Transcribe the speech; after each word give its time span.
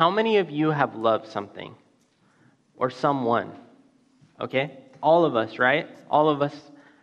how 0.00 0.08
many 0.08 0.38
of 0.38 0.50
you 0.50 0.70
have 0.70 0.94
loved 0.94 1.28
something 1.28 1.74
or 2.74 2.88
someone? 2.88 3.52
Okay? 4.40 4.78
All 5.02 5.26
of 5.26 5.36
us, 5.36 5.58
right? 5.58 5.90
All 6.10 6.30
of 6.30 6.40
us 6.40 6.54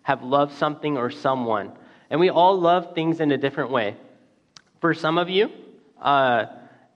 have 0.01 0.23
loved 0.23 0.55
something 0.55 0.97
or 0.97 1.12
someone. 1.12 1.73
And 2.10 2.20
we 2.20 2.31
all 2.31 2.60
love 2.60 2.96
things 2.96 3.20
in 3.20 3.31
a 3.31 3.38
different 3.38 3.70
way. 3.70 3.96
For 4.81 4.96
some 4.96 5.20
of 5.20 5.29
you, 5.29 5.52
uh, 6.02 6.46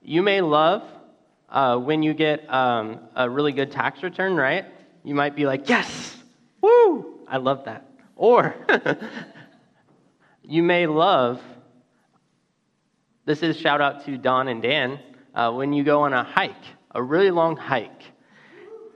you 0.02 0.22
may 0.22 0.40
love 0.40 0.82
uh, 1.48 1.76
when 1.76 2.02
you 2.02 2.14
get 2.14 2.52
um, 2.52 2.98
a 3.14 3.30
really 3.30 3.52
good 3.52 3.70
tax 3.70 4.02
return, 4.02 4.34
right? 4.34 4.64
You 5.04 5.14
might 5.14 5.36
be 5.36 5.46
like, 5.46 5.68
yes, 5.68 6.16
woo, 6.60 7.20
I 7.28 7.36
love 7.36 7.66
that. 7.66 7.88
Or 8.16 8.56
you 10.42 10.64
may 10.64 10.88
love, 10.88 11.40
this 13.24 13.44
is 13.44 13.56
shout 13.56 13.80
out 13.80 14.04
to 14.06 14.18
Don 14.18 14.48
and 14.48 14.60
Dan, 14.60 14.98
uh, 15.34 15.52
when 15.52 15.72
you 15.72 15.84
go 15.84 16.02
on 16.02 16.12
a 16.12 16.22
hike, 16.22 16.64
a 16.92 17.02
really 17.02 17.30
long 17.30 17.56
hike, 17.56 18.02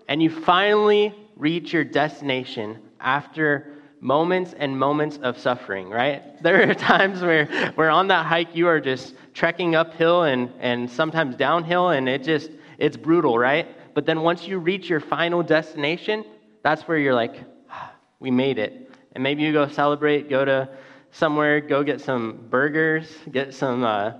and 0.08 0.22
you 0.22 0.30
finally 0.30 1.14
reach 1.36 1.72
your 1.72 1.84
destination 1.84 2.78
after 3.00 3.72
moments 4.00 4.54
and 4.58 4.78
moments 4.78 5.18
of 5.22 5.38
suffering, 5.38 5.88
right? 5.88 6.22
There 6.42 6.70
are 6.70 6.74
times 6.74 7.22
where, 7.22 7.46
where 7.74 7.90
on 7.90 8.08
that 8.08 8.26
hike 8.26 8.54
you 8.54 8.68
are 8.68 8.80
just 8.80 9.14
trekking 9.34 9.74
uphill 9.74 10.24
and, 10.24 10.50
and 10.60 10.90
sometimes 10.90 11.36
downhill, 11.36 11.90
and 11.90 12.08
it 12.08 12.22
just, 12.22 12.50
it's 12.78 12.96
brutal, 12.96 13.38
right? 13.38 13.66
But 13.94 14.06
then 14.06 14.20
once 14.20 14.46
you 14.46 14.58
reach 14.58 14.88
your 14.88 15.00
final 15.00 15.42
destination, 15.42 16.24
that's 16.62 16.82
where 16.82 16.98
you're 16.98 17.14
like, 17.14 17.36
ah, 17.70 17.92
we 18.20 18.30
made 18.30 18.58
it. 18.58 18.90
And 19.12 19.22
maybe 19.22 19.42
you 19.42 19.52
go 19.52 19.66
celebrate, 19.66 20.28
go 20.28 20.44
to 20.44 20.68
somewhere, 21.10 21.60
go 21.60 21.82
get 21.82 22.00
some 22.00 22.46
burgers, 22.50 23.10
get 23.32 23.54
some 23.54 23.82
uh, 23.82 24.12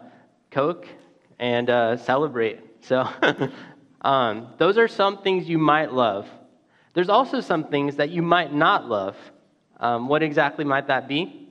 Coke, 0.51 0.87
and 1.39 1.69
uh, 1.71 1.97
celebrate. 1.97 2.61
So, 2.83 3.09
um, 4.01 4.55
those 4.59 4.79
are 4.79 4.89
some 4.89 5.23
things 5.23 5.49
you 5.49 5.59
might 5.59 5.93
love. 5.93 6.27
There's 6.95 7.09
also 7.09 7.41
some 7.41 7.65
things 7.65 7.97
that 7.97 8.11
you 8.11 8.23
might 8.23 8.55
not 8.55 8.89
love. 8.89 9.17
Um, 9.79 10.09
what 10.09 10.23
exactly 10.23 10.65
might 10.65 10.87
that 10.87 11.09
be? 11.09 11.49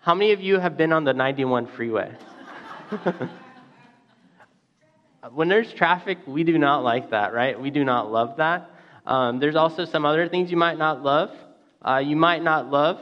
How 0.00 0.14
many 0.14 0.32
of 0.32 0.40
you 0.40 0.58
have 0.58 0.76
been 0.76 0.92
on 0.92 1.04
the 1.04 1.14
91 1.14 1.66
freeway? 1.66 2.14
when 5.32 5.48
there's 5.48 5.72
traffic, 5.72 6.18
we 6.26 6.44
do 6.44 6.58
not 6.58 6.82
like 6.82 7.10
that, 7.10 7.32
right? 7.32 7.58
We 7.58 7.70
do 7.70 7.84
not 7.84 8.10
love 8.10 8.36
that. 8.36 8.70
Um, 9.06 9.38
there's 9.38 9.56
also 9.56 9.84
some 9.84 10.04
other 10.04 10.28
things 10.28 10.50
you 10.50 10.56
might 10.56 10.78
not 10.78 11.02
love. 11.02 11.30
Uh, 11.82 12.02
you 12.04 12.16
might 12.16 12.42
not 12.42 12.70
love 12.70 13.00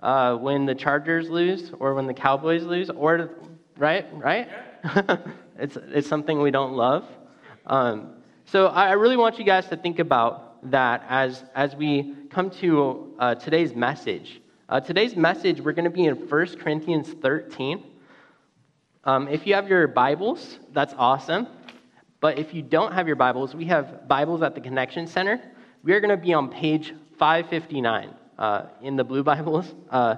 uh, 0.00 0.36
when 0.36 0.66
the 0.66 0.74
Chargers 0.74 1.28
lose 1.28 1.72
or 1.78 1.94
when 1.94 2.06
the 2.06 2.14
Cowboys 2.14 2.62
lose, 2.62 2.90
or 2.90 3.30
right, 3.76 4.06
right? 4.12 4.48
it's 5.58 5.76
it's 5.76 6.08
something 6.08 6.40
we 6.40 6.50
don't 6.50 6.74
love. 6.74 7.04
Um, 7.66 8.14
so 8.46 8.68
I, 8.68 8.92
really 8.92 9.18
want 9.18 9.38
you 9.38 9.44
guys 9.44 9.66
to 9.66 9.76
think 9.76 9.98
about 9.98 10.70
that 10.70 11.04
as, 11.06 11.44
as 11.54 11.76
we 11.76 12.14
come 12.30 12.48
to 12.48 13.14
uh, 13.18 13.34
today's 13.34 13.74
message. 13.74 14.40
Uh, 14.70 14.80
today's 14.80 15.16
message, 15.16 15.60
we're 15.60 15.72
going 15.72 15.84
to 15.84 15.90
be 15.90 16.06
in 16.06 16.14
1 16.14 16.46
Corinthians 16.56 17.10
13. 17.20 17.84
Um, 19.04 19.28
if 19.28 19.46
you 19.46 19.54
have 19.54 19.68
your 19.68 19.86
Bibles, 19.86 20.58
that's 20.72 20.94
awesome. 20.96 21.46
But 22.20 22.38
if 22.38 22.54
you 22.54 22.62
don't 22.62 22.92
have 22.92 23.06
your 23.06 23.16
Bibles, 23.16 23.54
we 23.54 23.66
have 23.66 24.08
Bibles 24.08 24.40
at 24.40 24.54
the 24.54 24.62
Connection 24.62 25.06
Center. 25.06 25.40
We 25.82 25.92
are 25.92 26.00
going 26.00 26.10
to 26.10 26.16
be 26.16 26.32
on 26.32 26.48
page 26.48 26.94
559 27.18 28.14
uh, 28.38 28.62
in 28.80 28.96
the 28.96 29.04
Blue 29.04 29.22
Bibles. 29.22 29.74
Uh, 29.90 30.16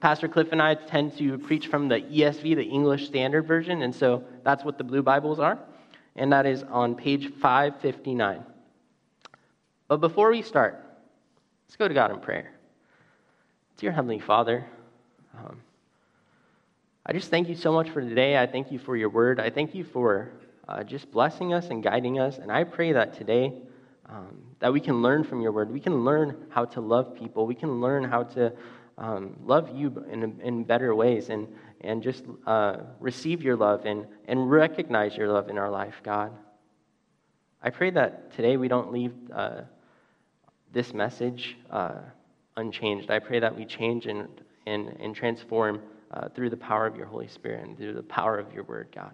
Pastor 0.00 0.26
Cliff 0.26 0.48
and 0.50 0.60
I 0.60 0.74
tend 0.74 1.16
to 1.18 1.38
preach 1.38 1.68
from 1.68 1.86
the 1.86 2.00
ESV, 2.00 2.56
the 2.56 2.64
English 2.64 3.06
Standard 3.06 3.46
Version, 3.46 3.82
and 3.82 3.94
so 3.94 4.24
that's 4.44 4.64
what 4.64 4.78
the 4.78 4.84
Blue 4.84 5.02
Bibles 5.02 5.38
are. 5.38 5.58
And 6.16 6.32
that 6.32 6.46
is 6.46 6.62
on 6.64 6.94
page 6.94 7.32
559. 7.40 8.44
But 9.88 9.98
before 9.98 10.30
we 10.30 10.42
start, 10.42 10.84
let's 11.66 11.76
go 11.76 11.88
to 11.88 11.94
God 11.94 12.10
in 12.10 12.20
prayer. 12.20 12.52
Dear 13.76 13.92
Heavenly 13.92 14.20
Father, 14.20 14.66
um, 15.38 15.60
I 17.06 17.12
just 17.12 17.30
thank 17.30 17.48
you 17.48 17.54
so 17.54 17.72
much 17.72 17.90
for 17.90 18.00
today. 18.00 18.36
I 18.36 18.46
thank 18.46 18.70
you 18.70 18.78
for 18.78 18.96
your 18.96 19.08
word. 19.08 19.40
I 19.40 19.50
thank 19.50 19.74
you 19.74 19.84
for 19.84 20.32
uh, 20.68 20.84
just 20.84 21.10
blessing 21.10 21.54
us 21.54 21.68
and 21.68 21.82
guiding 21.82 22.18
us. 22.18 22.38
And 22.38 22.52
I 22.52 22.64
pray 22.64 22.92
that 22.92 23.14
today 23.14 23.54
um, 24.08 24.42
that 24.58 24.72
we 24.72 24.80
can 24.80 25.02
learn 25.02 25.24
from 25.24 25.40
your 25.40 25.52
word. 25.52 25.70
We 25.70 25.80
can 25.80 26.04
learn 26.04 26.36
how 26.50 26.66
to 26.66 26.80
love 26.80 27.16
people. 27.16 27.46
We 27.46 27.54
can 27.54 27.80
learn 27.80 28.04
how 28.04 28.24
to 28.24 28.52
um, 28.98 29.36
love 29.44 29.74
you 29.74 30.04
in, 30.10 30.40
in 30.42 30.64
better 30.64 30.94
ways 30.94 31.30
and, 31.30 31.48
and 31.80 32.02
just 32.02 32.24
uh, 32.46 32.78
receive 32.98 33.42
your 33.42 33.56
love 33.56 33.86
and, 33.86 34.06
and 34.28 34.50
recognize 34.50 35.16
your 35.16 35.28
love 35.28 35.48
in 35.48 35.58
our 35.58 35.70
life, 35.70 36.00
God. 36.02 36.32
I 37.62 37.70
pray 37.70 37.90
that 37.90 38.32
today 38.34 38.56
we 38.56 38.68
don't 38.68 38.92
leave 38.92 39.12
uh, 39.34 39.62
this 40.72 40.94
message 40.94 41.56
uh, 41.70 41.98
unchanged. 42.56 43.10
I 43.10 43.18
pray 43.18 43.40
that 43.40 43.56
we 43.56 43.64
change 43.64 44.06
and, 44.06 44.28
and, 44.66 44.96
and 45.00 45.14
transform 45.14 45.82
uh, 46.12 46.28
through 46.28 46.50
the 46.50 46.56
power 46.56 46.86
of 46.86 46.96
your 46.96 47.06
Holy 47.06 47.28
Spirit 47.28 47.66
and 47.66 47.76
through 47.76 47.94
the 47.94 48.02
power 48.02 48.38
of 48.38 48.52
your 48.52 48.64
word, 48.64 48.88
God. 48.94 49.12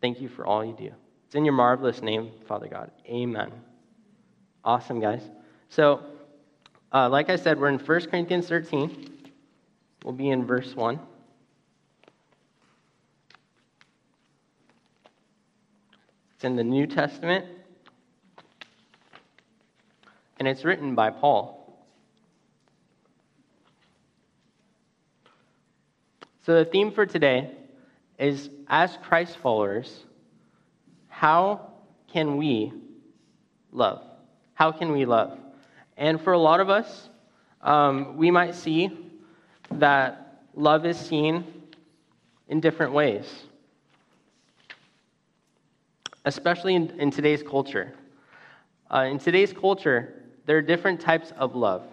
Thank 0.00 0.20
you 0.20 0.28
for 0.28 0.46
all 0.46 0.64
you 0.64 0.74
do. 0.74 0.90
It's 1.26 1.34
in 1.34 1.44
your 1.44 1.54
marvelous 1.54 2.02
name, 2.02 2.30
Father 2.46 2.68
God. 2.68 2.90
Amen. 3.06 3.52
Awesome, 4.64 5.00
guys. 5.00 5.22
So, 5.68 6.02
uh, 6.92 7.08
like 7.08 7.28
I 7.28 7.36
said, 7.36 7.60
we're 7.60 7.68
in 7.68 7.78
1 7.78 8.00
Corinthians 8.06 8.48
13. 8.48 9.17
We'll 10.04 10.14
be 10.14 10.30
in 10.30 10.46
verse 10.46 10.74
1. 10.74 10.98
It's 16.34 16.44
in 16.44 16.56
the 16.56 16.64
New 16.64 16.86
Testament 16.86 17.46
and 20.38 20.46
it's 20.46 20.64
written 20.64 20.94
by 20.94 21.10
Paul. 21.10 21.54
So, 26.46 26.54
the 26.54 26.64
theme 26.64 26.92
for 26.92 27.04
today 27.04 27.50
is 28.18 28.48
as 28.68 28.96
Christ 29.02 29.36
followers, 29.38 30.04
how 31.08 31.72
can 32.12 32.36
we 32.36 32.72
love? 33.72 34.02
How 34.54 34.72
can 34.72 34.92
we 34.92 35.04
love? 35.04 35.38
And 35.96 36.20
for 36.20 36.32
a 36.32 36.38
lot 36.38 36.60
of 36.60 36.70
us, 36.70 37.10
um, 37.60 38.16
we 38.16 38.30
might 38.30 38.54
see 38.54 38.96
that 39.72 40.44
love 40.54 40.86
is 40.86 40.98
seen 40.98 41.44
in 42.48 42.60
different 42.60 42.92
ways, 42.92 43.44
especially 46.24 46.74
in, 46.74 46.88
in 47.00 47.10
today's 47.10 47.42
culture. 47.42 47.92
Uh, 48.90 49.00
in 49.10 49.18
today's 49.18 49.52
culture, 49.52 50.22
there 50.46 50.56
are 50.56 50.62
different 50.62 51.00
types 51.00 51.32
of 51.36 51.54
love. 51.54 51.84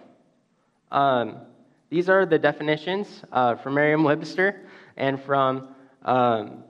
Um, 0.90 1.36
these 1.90 2.08
are 2.08 2.24
the 2.24 2.38
definitions 2.38 3.22
uh, 3.30 3.54
from 3.56 3.74
Merriam 3.74 4.02
Webster 4.02 4.62
and 4.96 5.22
from 5.22 5.68
um, 6.04 6.64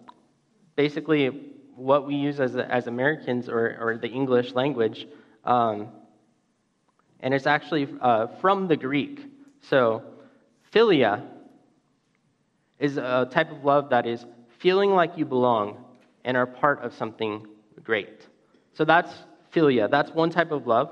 basically 0.74 1.52
what 1.76 2.06
we 2.06 2.16
use 2.16 2.40
as, 2.40 2.56
as 2.56 2.86
Americans 2.86 3.48
or, 3.48 3.76
or 3.80 3.98
the 3.98 4.08
English 4.08 4.52
language. 4.52 5.06
Um, 5.44 5.88
and 7.20 7.32
it's 7.32 7.46
actually 7.46 7.88
uh, 8.00 8.26
from 8.40 8.66
the 8.66 8.76
Greek. 8.76 9.20
So, 9.60 10.02
philia 10.76 11.22
is 12.78 12.98
a 12.98 13.26
type 13.31 13.50
of 13.50 13.64
love 13.64 13.88
that 13.88 14.06
is 14.06 14.26
feeling 14.59 14.91
like 14.91 15.16
you 15.16 15.25
belong 15.25 15.82
and 16.25 16.37
are 16.37 16.47
part 16.47 16.82
of 16.82 16.92
something 16.92 17.47
great. 17.82 18.26
So, 18.75 18.84
that's 18.84 19.10
philia. 19.54 19.91
That's 19.91 20.10
one 20.10 20.28
type 20.28 20.50
of 20.50 20.66
love. 20.66 20.91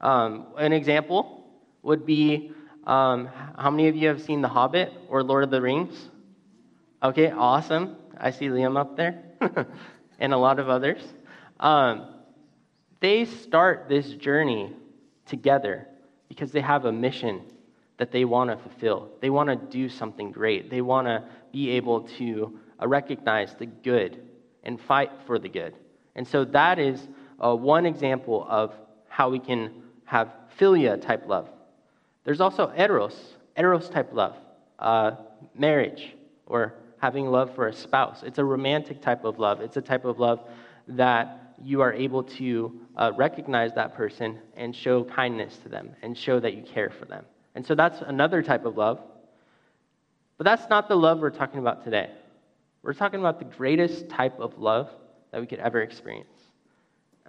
Um, 0.00 0.46
an 0.56 0.72
example 0.72 1.44
would 1.82 2.06
be 2.06 2.52
um, 2.86 3.28
how 3.58 3.70
many 3.70 3.88
of 3.88 3.96
you 3.96 4.08
have 4.08 4.22
seen 4.22 4.40
The 4.40 4.48
Hobbit 4.48 4.90
or 5.08 5.22
Lord 5.22 5.44
of 5.44 5.50
the 5.50 5.60
Rings? 5.60 6.08
Okay, 7.02 7.30
awesome. 7.30 7.96
I 8.16 8.30
see 8.30 8.46
Liam 8.46 8.78
up 8.78 8.96
there 8.96 9.22
and 10.18 10.32
a 10.32 10.38
lot 10.38 10.58
of 10.58 10.70
others. 10.70 11.02
Um, 11.60 12.08
they 13.00 13.26
start 13.26 13.86
this 13.90 14.08
journey 14.12 14.72
together 15.26 15.88
because 16.28 16.52
they 16.52 16.62
have 16.62 16.86
a 16.86 16.92
mission 16.92 17.42
that 17.98 18.10
they 18.10 18.24
want 18.24 18.50
to 18.50 18.56
fulfill. 18.56 19.10
They 19.20 19.30
want 19.30 19.48
to 19.48 19.56
do 19.56 19.88
something 19.88 20.32
great. 20.32 20.70
They 20.70 20.80
want 20.80 21.06
to 21.06 21.24
be 21.52 21.70
able 21.70 22.02
to 22.18 22.58
uh, 22.82 22.88
recognize 22.88 23.54
the 23.54 23.66
good 23.66 24.20
and 24.64 24.80
fight 24.80 25.10
for 25.26 25.38
the 25.38 25.48
good. 25.48 25.74
And 26.16 26.26
so 26.26 26.44
that 26.46 26.78
is 26.78 27.06
uh, 27.38 27.54
one 27.54 27.86
example 27.86 28.46
of 28.48 28.74
how 29.08 29.30
we 29.30 29.38
can 29.38 29.82
have 30.04 30.32
philia 30.58 31.00
type 31.00 31.24
love. 31.26 31.48
There's 32.24 32.40
also 32.40 32.72
eros, 32.76 33.16
eros 33.56 33.88
type 33.88 34.10
love, 34.12 34.36
uh, 34.78 35.12
marriage, 35.56 36.14
or 36.46 36.74
having 36.98 37.26
love 37.26 37.54
for 37.54 37.68
a 37.68 37.72
spouse. 37.72 38.22
It's 38.24 38.38
a 38.38 38.44
romantic 38.44 39.02
type 39.02 39.24
of 39.24 39.38
love. 39.38 39.60
It's 39.60 39.76
a 39.76 39.82
type 39.82 40.04
of 40.04 40.18
love 40.18 40.40
that 40.88 41.54
you 41.62 41.80
are 41.80 41.92
able 41.92 42.22
to 42.22 42.80
uh, 42.96 43.12
recognize 43.16 43.72
that 43.74 43.94
person 43.94 44.38
and 44.56 44.74
show 44.74 45.04
kindness 45.04 45.58
to 45.58 45.68
them 45.68 45.90
and 46.02 46.16
show 46.16 46.40
that 46.40 46.54
you 46.54 46.62
care 46.62 46.90
for 46.90 47.04
them. 47.04 47.24
And 47.54 47.64
so 47.64 47.74
that's 47.74 48.00
another 48.00 48.42
type 48.42 48.64
of 48.64 48.76
love. 48.76 49.00
But 50.36 50.44
that's 50.44 50.68
not 50.68 50.88
the 50.88 50.96
love 50.96 51.20
we're 51.20 51.30
talking 51.30 51.60
about 51.60 51.84
today. 51.84 52.10
We're 52.82 52.94
talking 52.94 53.20
about 53.20 53.38
the 53.38 53.44
greatest 53.44 54.08
type 54.08 54.38
of 54.40 54.58
love 54.58 54.90
that 55.30 55.40
we 55.40 55.46
could 55.46 55.60
ever 55.60 55.80
experience. 55.80 56.28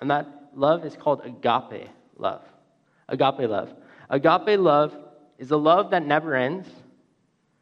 And 0.02 0.10
that 0.10 0.28
love 0.54 0.86
is 0.86 0.96
called 0.96 1.22
agape 1.24 1.90
love. 2.18 2.42
Agape 3.08 3.50
love. 3.50 3.74
Agape 4.10 4.60
love 4.60 4.96
is 5.38 5.52
a 5.52 5.58
love 5.58 5.92
that 5.92 6.06
never 6.06 6.36
ends, 6.36 6.68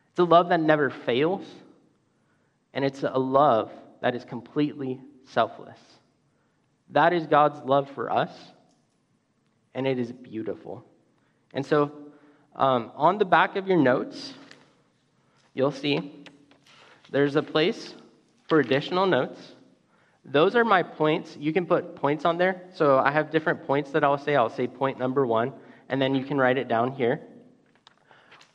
it's 0.10 0.20
a 0.20 0.24
love 0.24 0.50
that 0.50 0.60
never 0.60 0.90
fails, 0.90 1.46
and 2.74 2.86
it's 2.86 3.04
a 3.04 3.18
love 3.18 3.72
that 4.02 4.16
is 4.16 4.24
completely 4.26 5.02
selfless. 5.26 5.80
That 6.90 7.14
is 7.14 7.26
God's 7.26 7.60
love 7.66 7.90
for 7.96 8.12
us, 8.12 8.32
and 9.74 9.88
it 9.88 9.98
is 9.98 10.12
beautiful. 10.12 10.86
And 11.54 11.66
so, 11.66 11.92
um, 12.56 12.92
on 12.96 13.18
the 13.18 13.26
back 13.26 13.56
of 13.56 13.68
your 13.68 13.78
notes, 13.78 14.34
you'll 15.54 15.72
see 15.72 16.24
there's 17.12 17.36
a 17.36 17.44
place 17.44 17.96
for 18.48 18.60
additional 18.60 19.06
notes. 19.06 19.40
Those 20.26 20.56
are 20.56 20.64
my 20.64 20.84
points. 20.84 21.36
You 21.40 21.52
can 21.52 21.66
put 21.66 21.96
points 21.96 22.26
on 22.26 22.38
there. 22.38 22.70
So 22.74 23.00
I 23.00 23.12
have 23.12 23.32
different 23.32 23.66
points 23.66 23.92
that 23.92 24.04
I'll 24.04 24.18
say. 24.18 24.36
I'll 24.36 24.50
say 24.50 24.68
point 24.68 24.98
number 24.98 25.26
one, 25.26 25.54
and 25.90 26.02
then 26.02 26.16
you 26.16 26.24
can 26.24 26.38
write 26.38 26.58
it 26.58 26.68
down 26.68 26.92
here. 26.92 27.22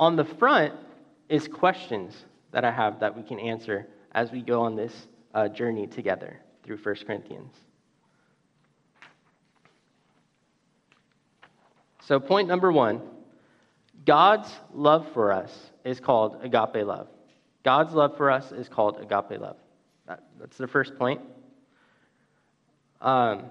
On 0.01 0.17
the 0.17 0.25
front 0.25 0.75
is 1.29 1.49
questions 1.49 2.25
that 2.53 2.65
I 2.65 2.71
have 2.71 3.01
that 3.01 3.17
we 3.17 3.23
can 3.23 3.39
answer 3.39 3.87
as 4.12 4.33
we 4.33 4.41
go 4.43 4.62
on 4.62 4.77
this 4.77 5.09
uh, 5.35 5.49
journey 5.49 5.87
together 5.87 6.41
through 6.62 6.79
1 6.79 6.97
Corinthians. 7.06 7.55
So, 12.01 12.19
point 12.19 12.49
number 12.49 12.73
one 12.73 13.03
God's 14.08 14.50
love 14.72 15.06
for 15.12 15.31
us 15.31 15.55
is 15.84 16.00
called 16.00 16.38
agape 16.43 16.87
love. 16.87 17.08
God's 17.62 17.93
love 17.93 18.16
for 18.16 18.31
us 18.31 18.52
is 18.52 18.66
called 18.66 18.96
agape 18.96 19.38
love. 19.38 19.58
That, 20.06 20.22
that's 20.40 20.56
the 20.56 20.66
first 20.66 20.96
point. 20.96 21.20
Um, 23.02 23.44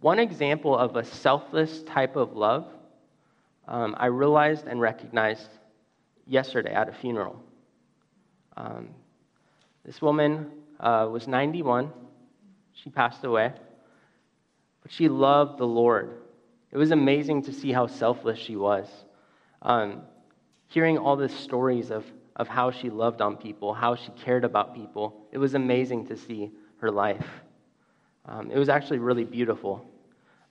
one 0.00 0.18
example 0.18 0.76
of 0.76 0.94
a 0.96 1.04
selfless 1.06 1.82
type 1.84 2.16
of 2.16 2.36
love 2.36 2.66
um, 3.66 3.96
I 3.98 4.06
realized 4.06 4.66
and 4.66 4.78
recognized 4.78 5.48
yesterday 6.26 6.74
at 6.74 6.86
a 6.86 6.92
funeral. 6.92 7.42
Um, 8.58 8.90
this 9.86 10.02
woman 10.02 10.50
uh, 10.78 11.08
was 11.10 11.26
91. 11.26 11.90
She 12.74 12.90
passed 12.90 13.24
away. 13.24 13.54
But 14.82 14.92
she 14.92 15.08
loved 15.08 15.56
the 15.56 15.66
Lord. 15.66 16.18
It 16.72 16.78
was 16.78 16.90
amazing 16.90 17.42
to 17.42 17.52
see 17.52 17.72
how 17.72 17.86
selfless 17.86 18.38
she 18.38 18.56
was. 18.56 18.86
Um, 19.62 20.02
hearing 20.68 20.98
all 20.98 21.16
the 21.16 21.28
stories 21.28 21.90
of, 21.90 22.04
of 22.36 22.48
how 22.48 22.70
she 22.70 22.90
loved 22.90 23.20
on 23.20 23.36
people, 23.36 23.74
how 23.74 23.96
she 23.96 24.10
cared 24.12 24.44
about 24.44 24.74
people, 24.74 25.26
it 25.32 25.38
was 25.38 25.54
amazing 25.54 26.06
to 26.06 26.16
see 26.16 26.52
her 26.78 26.90
life. 26.90 27.26
Um, 28.24 28.50
it 28.50 28.58
was 28.58 28.68
actually 28.68 28.98
really 28.98 29.24
beautiful. 29.24 29.84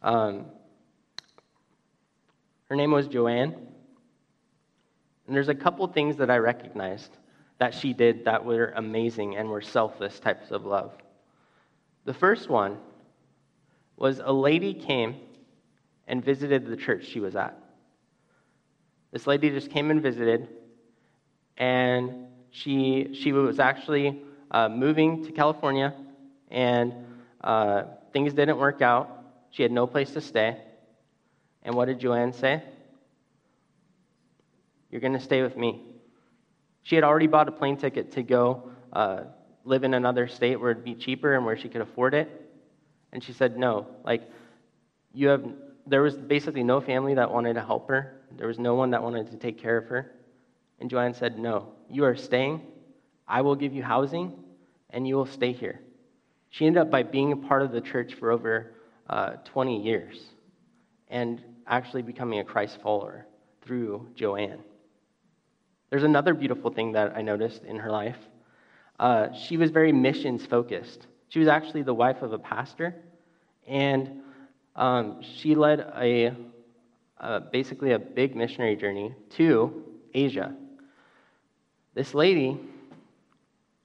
Um, 0.04 0.46
her 2.66 2.76
name 2.76 2.92
was 2.92 3.08
Joanne. 3.08 3.56
And 5.26 5.36
there's 5.36 5.50
a 5.50 5.56
couple 5.56 5.88
things 5.88 6.18
that 6.18 6.30
I 6.30 6.38
recognized 6.38 7.18
that 7.60 7.74
she 7.74 7.94
did 7.94 8.26
that 8.26 8.44
were 8.44 8.74
amazing 8.76 9.38
and 9.38 9.50
were 9.50 9.62
selfless 9.62 10.20
types 10.20 10.52
of 10.52 10.66
love. 10.66 10.94
The 12.06 12.14
first 12.14 12.50
one 12.50 12.78
was 13.96 14.20
a 14.24 14.32
lady 14.32 14.74
came 14.74 15.16
and 16.10 16.26
visited 16.26 16.66
the 16.66 16.76
church 16.76 17.06
she 17.06 17.20
was 17.20 17.36
at. 17.36 17.56
This 19.12 19.26
lady 19.28 19.50
just 19.50 19.70
came 19.70 19.92
and 19.92 20.02
visited, 20.02 20.50
and 21.58 22.28
she, 22.52 23.14
she 23.14 23.32
was 23.32 23.60
actually 23.60 24.22
uh, 24.52 24.68
moving 24.68 25.24
to 25.26 25.32
California, 25.32 25.94
and 26.50 26.94
uh, 27.42 27.84
things 28.12 28.34
didn't 28.34 28.58
work 28.58 28.82
out. 28.82 29.24
She 29.52 29.64
had 29.64 29.72
no 29.72 29.88
place 29.88 30.12
to 30.12 30.22
stay. 30.22 30.58
And 31.64 31.76
what 31.76 31.86
did 31.86 32.00
Joanne 32.00 32.34
say? 32.34 32.64
You're 34.92 35.02
going 35.02 35.14
to 35.14 35.20
stay 35.20 35.42
with 35.42 35.56
me. 35.56 35.84
She 36.84 36.96
had 36.96 37.04
already 37.04 37.28
bought 37.28 37.48
a 37.48 37.52
plane 37.52 37.78
ticket 37.78 38.14
to 38.14 38.24
go 38.24 38.72
uh, 38.94 39.24
live 39.64 39.84
in 39.84 39.94
another 39.94 40.28
state 40.28 40.60
where 40.60 40.72
it'd 40.72 40.84
be 40.84 40.96
cheaper 40.96 41.36
and 41.36 41.46
where 41.46 41.58
she 41.58 41.70
could 41.70 41.82
afford 41.82 42.16
it. 42.16 42.30
And 43.12 43.24
she 43.24 43.34
said, 43.34 43.58
No. 43.58 43.88
Like, 44.04 44.24
you 45.14 45.28
have, 45.28 45.44
there 45.90 46.02
was 46.02 46.16
basically 46.16 46.64
no 46.64 46.80
family 46.80 47.16
that 47.16 47.32
wanted 47.32 47.56
to 47.56 47.62
help 47.62 47.88
her, 47.90 48.22
there 48.38 48.48
was 48.48 48.60
no 48.60 48.76
one 48.76 48.92
that 48.92 49.02
wanted 49.02 49.32
to 49.32 49.38
take 49.38 49.58
care 49.58 49.78
of 49.78 49.86
her. 49.88 50.12
And 50.80 50.90
Joanne 50.90 51.14
said, 51.14 51.40
No, 51.40 51.74
you 51.90 52.06
are 52.06 52.16
staying. 52.16 52.62
I 53.28 53.42
will 53.42 53.56
give 53.56 53.74
you 53.74 53.84
housing, 53.84 54.34
and 54.92 55.08
you 55.08 55.16
will 55.16 55.26
stay 55.26 55.52
here. 55.52 55.82
She 56.50 56.66
ended 56.66 56.82
up 56.82 56.90
by 56.90 57.04
being 57.04 57.32
a 57.32 57.38
part 57.38 57.62
of 57.62 57.72
the 57.72 57.82
church 57.82 58.16
for 58.16 58.32
over 58.32 58.74
uh, 59.10 59.32
20 59.46 59.84
years 59.84 60.20
and 61.10 61.44
actually 61.68 62.02
becoming 62.02 62.40
a 62.40 62.44
Christ 62.44 62.80
follower 62.82 63.26
through 63.64 64.08
Joanne. 64.16 64.64
There's 65.90 66.04
another 66.04 66.34
beautiful 66.34 66.72
thing 66.72 66.92
that 66.94 67.16
I 67.16 67.22
noticed 67.22 67.64
in 67.64 67.78
her 67.78 67.92
life. 67.92 68.18
Uh, 69.00 69.32
she 69.34 69.58
was 69.58 69.72
very 69.72 69.92
missions 69.92 70.46
focused. 70.46 71.08
She 71.30 71.40
was 71.40 71.48
actually 71.48 71.84
the 71.84 71.94
wife 71.94 72.22
of 72.22 72.34
a 72.34 72.40
pastor, 72.40 72.96
and 73.68 74.22
um, 74.80 75.22
she 75.22 75.56
led 75.56 75.82
a, 75.98 76.34
basically 77.52 77.92
a 77.92 78.00
big 78.00 78.36
missionary 78.36 78.78
journey 78.78 79.14
to 79.32 79.84
Asia. 80.14 80.56
This 81.94 82.14
lady 82.14 82.58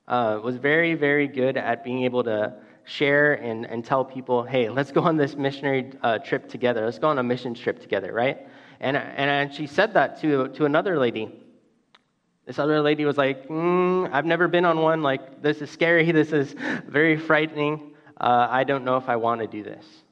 uh, 0.07 0.39
was 0.43 0.57
very, 0.57 0.95
very 0.95 1.27
good 1.27 1.57
at 1.57 1.83
being 1.83 2.05
able 2.05 2.23
to 2.25 2.55
share 2.85 3.35
and, 3.35 3.67
and 3.67 3.85
tell 3.85 4.05
people, 4.05 4.45
hey, 4.45 4.69
let's 4.69 4.93
go 4.93 5.01
on 5.01 5.17
this 5.17 5.35
missionary 5.35 5.91
uh, 6.03 6.19
trip 6.19 6.49
together. 6.49 6.85
Let's 6.85 7.01
go 7.01 7.09
on 7.09 7.19
a 7.19 7.23
mission 7.25 7.55
trip 7.55 7.81
together, 7.81 8.13
right? 8.13 8.47
And, 8.79 8.97
and 8.97 9.53
she 9.53 9.67
said 9.67 9.95
that 9.95 10.21
to, 10.21 10.49
to 10.49 10.65
another 10.65 10.97
lady. 10.99 11.29
This 12.47 12.61
other 12.61 12.81
lady 12.81 13.05
was 13.05 13.17
like, 13.17 13.49
mm, 13.49 14.09
I've 14.13 14.27
never 14.27 14.47
been 14.47 14.65
on 14.65 14.79
one. 14.79 15.03
Like, 15.03 15.43
this 15.43 15.61
is 15.61 15.71
scary. 15.71 16.13
This 16.13 16.33
is 16.33 16.55
very 16.87 17.17
frightening. 17.17 17.95
Uh, 18.21 18.47
I 18.49 18.63
don't 18.63 18.85
know 18.85 18.97
if 18.97 19.09
I 19.09 19.17
want 19.17 19.41
to 19.41 19.49
do 19.49 19.65
this. 19.65 20.04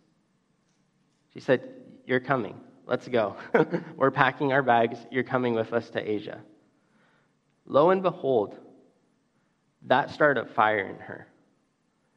She 1.34 1.40
said, 1.40 1.62
You're 2.06 2.20
coming. 2.20 2.58
Let's 2.86 3.08
go. 3.08 3.36
We're 3.96 4.10
packing 4.10 4.52
our 4.52 4.62
bags. 4.62 4.98
You're 5.10 5.22
coming 5.24 5.54
with 5.54 5.72
us 5.72 5.88
to 5.90 6.00
Asia. 6.00 6.40
Lo 7.64 7.90
and 7.90 8.02
behold, 8.02 8.58
that 9.86 10.10
started 10.10 10.44
a 10.44 10.54
fire 10.54 10.88
in 10.88 10.96
her. 10.96 11.26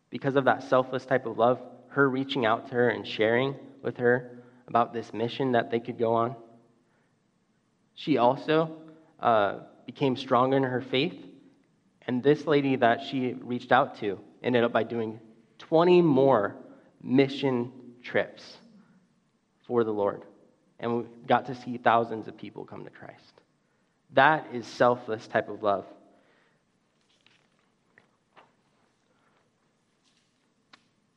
Because 0.09 0.35
of 0.35 0.45
that 0.45 0.63
selfless 0.63 1.05
type 1.05 1.25
of 1.25 1.37
love, 1.37 1.61
her 1.89 2.09
reaching 2.09 2.45
out 2.45 2.67
to 2.67 2.73
her 2.73 2.89
and 2.89 3.07
sharing 3.07 3.55
with 3.81 3.97
her 3.97 4.43
about 4.67 4.93
this 4.93 5.13
mission 5.13 5.51
that 5.53 5.69
they 5.71 5.79
could 5.79 5.97
go 5.97 6.13
on. 6.13 6.35
She 7.93 8.17
also 8.17 8.75
uh, 9.19 9.59
became 9.85 10.17
stronger 10.17 10.57
in 10.57 10.63
her 10.63 10.81
faith. 10.81 11.17
And 12.07 12.21
this 12.21 12.45
lady 12.45 12.75
that 12.77 13.03
she 13.03 13.33
reached 13.33 13.71
out 13.71 13.99
to 13.99 14.19
ended 14.43 14.63
up 14.63 14.73
by 14.73 14.83
doing 14.83 15.19
20 15.59 16.01
more 16.01 16.55
mission 17.01 17.71
trips 18.03 18.57
for 19.65 19.83
the 19.83 19.91
Lord. 19.91 20.23
And 20.79 20.97
we 20.97 21.03
got 21.27 21.45
to 21.47 21.55
see 21.55 21.77
thousands 21.77 22.27
of 22.27 22.37
people 22.37 22.65
come 22.65 22.83
to 22.83 22.89
Christ. 22.89 23.41
That 24.13 24.47
is 24.53 24.65
selfless 24.65 25.27
type 25.27 25.49
of 25.49 25.63
love. 25.63 25.85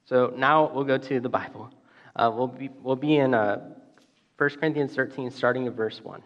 So 0.07 0.33
now 0.37 0.73
we'll 0.73 0.85
go 0.85 0.97
to 0.97 1.21
the 1.21 1.29
Bible. 1.29 1.71
Uh, 2.17 2.31
we'll, 2.35 2.47
be, 2.47 2.71
we'll 2.83 2.97
be 2.97 3.17
in 3.17 3.35
uh, 3.35 3.75
1 4.39 4.51
Corinthians 4.51 4.95
13, 4.95 5.31
starting 5.31 5.67
at 5.67 5.75
verse 5.75 6.01
1. 6.03 6.23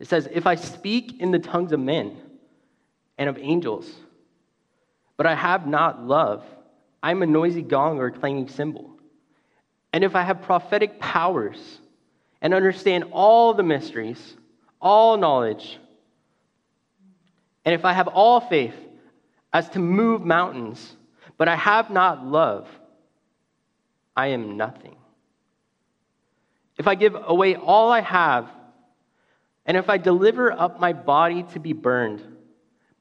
It 0.00 0.08
says, 0.08 0.28
If 0.32 0.46
I 0.46 0.56
speak 0.56 1.20
in 1.20 1.30
the 1.30 1.38
tongues 1.38 1.72
of 1.72 1.80
men 1.80 2.16
and 3.16 3.28
of 3.28 3.38
angels, 3.38 3.90
but 5.16 5.26
I 5.26 5.34
have 5.34 5.66
not 5.66 6.04
love, 6.04 6.44
I'm 7.02 7.22
a 7.22 7.26
noisy 7.26 7.62
gong 7.62 7.98
or 7.98 8.06
a 8.06 8.12
clanging 8.12 8.48
cymbal. 8.48 8.90
And 9.92 10.04
if 10.04 10.14
I 10.14 10.22
have 10.22 10.42
prophetic 10.42 11.00
powers 11.00 11.78
and 12.40 12.54
understand 12.54 13.04
all 13.12 13.54
the 13.54 13.62
mysteries, 13.62 14.36
all 14.80 15.16
knowledge, 15.16 15.78
and 17.64 17.74
if 17.74 17.84
I 17.84 17.92
have 17.92 18.08
all 18.08 18.40
faith 18.40 18.74
as 19.52 19.68
to 19.70 19.78
move 19.78 20.22
mountains, 20.22 20.96
but 21.36 21.48
I 21.48 21.56
have 21.56 21.90
not 21.90 22.24
love, 22.24 22.68
I 24.16 24.28
am 24.28 24.56
nothing. 24.56 24.96
If 26.76 26.86
I 26.86 26.94
give 26.94 27.14
away 27.14 27.56
all 27.56 27.90
I 27.90 28.00
have 28.00 28.48
and 29.66 29.76
if 29.76 29.90
I 29.90 29.98
deliver 29.98 30.50
up 30.50 30.80
my 30.80 30.92
body 30.92 31.42
to 31.52 31.60
be 31.60 31.72
burned, 31.72 32.22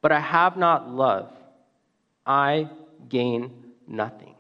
but 0.02 0.12
I 0.12 0.20
have 0.20 0.58
not 0.58 0.90
love, 0.90 1.32
I 2.26 2.70
gain 3.08 3.52
nothing. 3.88 4.36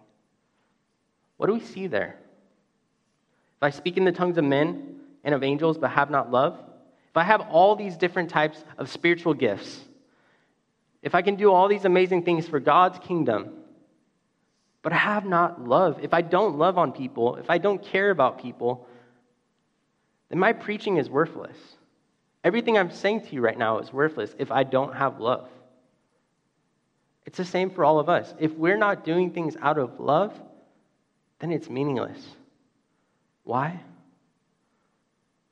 What 1.38 1.48
do 1.48 1.54
we 1.54 1.62
see 1.62 1.88
there? 1.88 2.18
If 3.58 3.64
I 3.64 3.70
speak 3.72 3.98
in 3.98 4.06
the 4.06 4.12
tongues 4.12 4.38
of 4.38 4.44
men 4.44 5.00
and 5.24 5.34
of 5.34 5.44
angels, 5.44 5.78
but 5.78 5.90
have 5.92 6.10
not 6.10 6.32
love, 6.32 6.60
if 7.10 7.18
I 7.18 7.24
have 7.24 7.42
all 7.42 7.76
these 7.76 7.98
different 7.98 8.30
types 8.30 8.64
of 8.78 8.90
spiritual 8.90 9.34
gifts, 9.34 9.82
if 11.02 11.16
I 11.16 11.22
can 11.22 11.36
do 11.36 11.52
all 11.52 11.68
these 11.68 11.86
amazing 11.86 12.24
things 12.24 12.48
for 12.48 12.60
God's 12.60 13.00
kingdom, 13.00 13.54
but 14.84 14.94
I 14.94 14.98
have 14.98 15.26
not 15.26 15.68
love, 15.68 16.00
if 16.04 16.14
I 16.14 16.22
don't 16.22 16.58
love 16.58 16.78
on 16.78 16.92
people, 16.92 17.38
if 17.38 17.50
I 17.50 17.58
don't 17.58 17.84
care 17.84 18.12
about 18.12 18.42
people, 18.42 18.88
then 20.30 20.38
my 20.38 20.54
preaching 20.54 20.98
is 20.98 21.10
worthless. 21.10 21.58
Everything 22.44 22.78
I'm 22.78 22.92
saying 22.92 23.26
to 23.26 23.34
you 23.34 23.42
right 23.42 23.58
now 23.58 23.80
is 23.80 23.92
worthless 23.92 24.36
if 24.38 24.52
I 24.52 24.64
don't 24.64 24.96
have 24.96 25.20
love. 25.20 25.50
It's 27.26 27.38
the 27.38 27.46
same 27.46 27.70
for 27.70 27.84
all 27.84 28.00
of 28.00 28.08
us. 28.08 28.34
If 28.40 28.54
we're 28.54 28.78
not 28.78 29.04
doing 29.04 29.32
things 29.32 29.58
out 29.62 29.78
of 29.78 30.00
love, 30.00 30.34
then 31.40 31.52
it's 31.52 31.70
meaningless. 31.70 32.22
Why? 33.48 33.80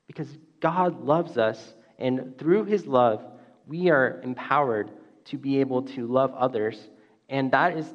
Because 0.06 0.28
God 0.60 1.02
loves 1.02 1.38
us, 1.38 1.74
and 1.98 2.36
through 2.36 2.64
his 2.66 2.86
love, 2.86 3.24
we 3.66 3.88
are 3.88 4.20
empowered 4.22 4.90
to 5.24 5.38
be 5.38 5.60
able 5.60 5.80
to 5.82 6.06
love 6.06 6.34
others. 6.34 6.90
And 7.30 7.50
that 7.52 7.74
is 7.78 7.86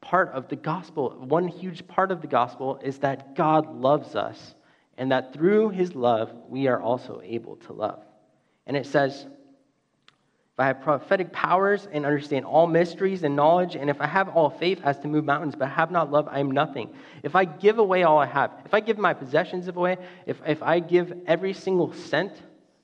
part 0.00 0.30
of 0.30 0.48
the 0.48 0.56
gospel. 0.56 1.10
One 1.28 1.46
huge 1.46 1.86
part 1.86 2.10
of 2.10 2.22
the 2.22 2.26
gospel 2.26 2.80
is 2.82 2.96
that 3.00 3.36
God 3.36 3.76
loves 3.76 4.16
us, 4.16 4.54
and 4.96 5.12
that 5.12 5.34
through 5.34 5.68
his 5.68 5.94
love, 5.94 6.32
we 6.48 6.66
are 6.66 6.80
also 6.80 7.20
able 7.22 7.56
to 7.56 7.74
love. 7.74 8.02
And 8.66 8.74
it 8.74 8.86
says, 8.86 9.26
if 10.54 10.60
I 10.60 10.66
have 10.66 10.82
prophetic 10.82 11.32
powers 11.32 11.88
and 11.92 12.04
understand 12.04 12.44
all 12.44 12.66
mysteries 12.66 13.22
and 13.22 13.34
knowledge, 13.34 13.74
and 13.74 13.88
if 13.88 14.02
I 14.02 14.06
have 14.06 14.28
all 14.28 14.50
faith 14.50 14.82
as 14.84 14.98
to 14.98 15.08
move 15.08 15.24
mountains, 15.24 15.54
but 15.56 15.68
have 15.70 15.90
not 15.90 16.12
love, 16.12 16.28
I 16.30 16.40
am 16.40 16.50
nothing. 16.50 16.90
If 17.22 17.34
I 17.34 17.46
give 17.46 17.78
away 17.78 18.02
all 18.02 18.18
I 18.18 18.26
have, 18.26 18.50
if 18.66 18.74
I 18.74 18.80
give 18.80 18.98
my 18.98 19.14
possessions 19.14 19.66
away, 19.68 19.96
if, 20.26 20.42
if 20.46 20.62
I 20.62 20.78
give 20.80 21.14
every 21.26 21.54
single 21.54 21.94
cent, 21.94 22.34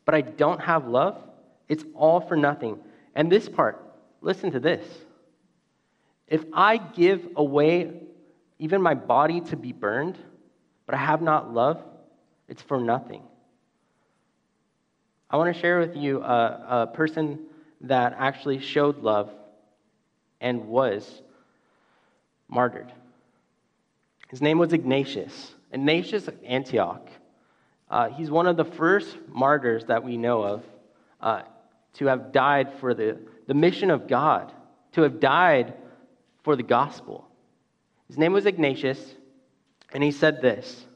but 0.07 0.15
I 0.15 0.23
don't 0.23 0.61
have 0.63 0.89
love, 0.89 1.23
it's 1.69 1.85
all 1.95 2.21
for 2.21 2.39
nothing. 2.39 2.79
And 3.15 3.31
this 3.31 3.51
part, 3.51 3.85
listen 4.23 4.51
to 4.53 4.61
this. 4.61 4.87
If 6.27 6.47
I 6.55 6.79
give 6.79 7.29
away 7.37 7.93
even 8.59 8.81
my 8.81 8.95
body 8.95 9.43
to 9.43 9.57
be 9.57 9.73
burned, 9.73 10.17
but 10.87 10.95
I 10.95 10.99
have 10.99 11.21
not 11.21 11.53
love, 11.53 11.83
it's 12.49 12.63
for 12.63 12.81
nothing. 12.81 13.23
I 15.29 15.37
want 15.37 15.55
to 15.55 15.61
share 15.61 15.81
with 15.81 15.95
you 15.97 16.23
a, 16.23 16.67
a 16.69 16.87
person 16.87 17.41
that 17.83 18.15
actually 18.19 18.61
showed 18.61 19.03
love 19.03 19.31
and 20.41 20.67
was 20.67 21.23
martyred. 22.49 22.93
His 24.29 24.43
name 24.43 24.59
was 24.59 24.73
Ignatius. 24.73 25.55
Ignatius 25.73 26.29
of 26.29 26.37
Antioch. 26.45 27.09
Uh, 27.91 28.09
he's 28.11 28.31
one 28.31 28.47
of 28.47 28.57
the 28.57 28.65
first 28.65 29.17
martyrs 29.29 29.85
that 29.87 30.05
we 30.05 30.17
know 30.17 30.43
of 30.43 30.65
uh, 31.21 31.43
to 31.95 32.07
have 32.07 32.33
died 32.33 32.73
for 32.81 32.95
the, 32.95 33.19
the 33.47 33.55
mission 33.55 33.91
of 33.91 34.07
God, 34.07 34.53
to 34.93 35.03
have 35.03 35.21
died 35.21 35.75
for 36.43 36.57
the 36.57 36.63
gospel. 36.63 37.27
His 38.09 38.19
name 38.19 38.33
was 38.33 38.47
Ignatius, 38.47 39.15
and 39.93 40.03
he 40.03 40.11
said 40.11 40.43
this 40.43 40.87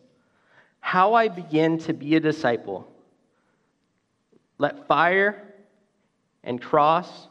How 0.80 1.14
I 1.14 1.28
begin 1.28 1.78
to 1.80 1.92
be 1.92 2.16
a 2.16 2.20
disciple. 2.20 2.88
Let 4.58 4.86
fire 4.86 5.51
and 6.44 6.60
cross, 6.60 7.28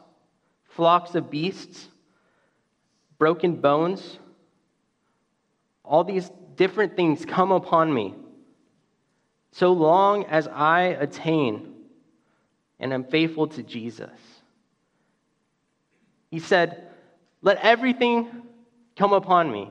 flocks 0.64 1.14
of 1.14 1.30
beasts, 1.30 1.88
broken 3.18 3.56
bones, 3.56 4.18
all 5.84 6.04
these 6.04 6.30
different 6.56 6.96
things 6.96 7.24
come 7.24 7.52
upon 7.52 7.92
me. 7.92 8.14
So 9.52 9.72
long 9.72 10.24
as 10.24 10.48
I 10.48 10.82
attain 10.82 11.74
and 12.80 12.92
am 12.92 13.04
faithful 13.04 13.46
to 13.48 13.62
Jesus. 13.62 14.10
He 16.30 16.38
said, 16.38 16.88
Let 17.42 17.58
everything 17.58 18.28
come 18.96 19.12
upon 19.12 19.52
me. 19.52 19.70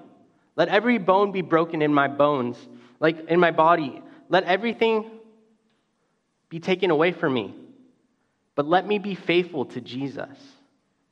Let 0.56 0.70
every 0.70 0.98
bone 0.98 1.32
be 1.32 1.42
broken 1.42 1.82
in 1.82 1.94
my 1.94 2.08
bones, 2.08 2.58
like 3.00 3.28
in 3.28 3.40
my 3.40 3.52
body. 3.52 4.02
Let 4.30 4.44
everything 4.44 5.10
be 6.50 6.60
taken 6.60 6.92
away 6.92 7.12
from 7.12 7.34
me. 7.34 7.56
But 8.56 8.68
let 8.68 8.86
me 8.86 9.00
be 9.00 9.16
faithful 9.16 9.66
to 9.66 9.82
Jesus. 9.82 10.38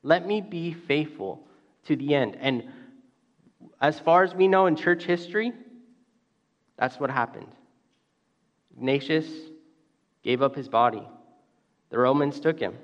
Let 0.03 0.25
me 0.25 0.41
be 0.41 0.73
faithful 0.73 1.45
to 1.85 1.95
the 1.95 2.15
end. 2.15 2.37
And 2.39 2.65
as 3.81 3.99
far 3.99 4.23
as 4.23 4.33
we 4.33 4.47
know 4.47 4.65
in 4.65 4.75
church 4.75 5.03
history, 5.03 5.53
that's 6.77 6.99
what 6.99 7.09
happened. 7.09 7.47
Ignatius 8.75 9.27
gave 10.23 10.41
up 10.41 10.55
his 10.55 10.69
body. 10.69 11.05
The 11.89 11.97
Romans 11.97 12.39
took 12.39 12.59
him 12.59 12.75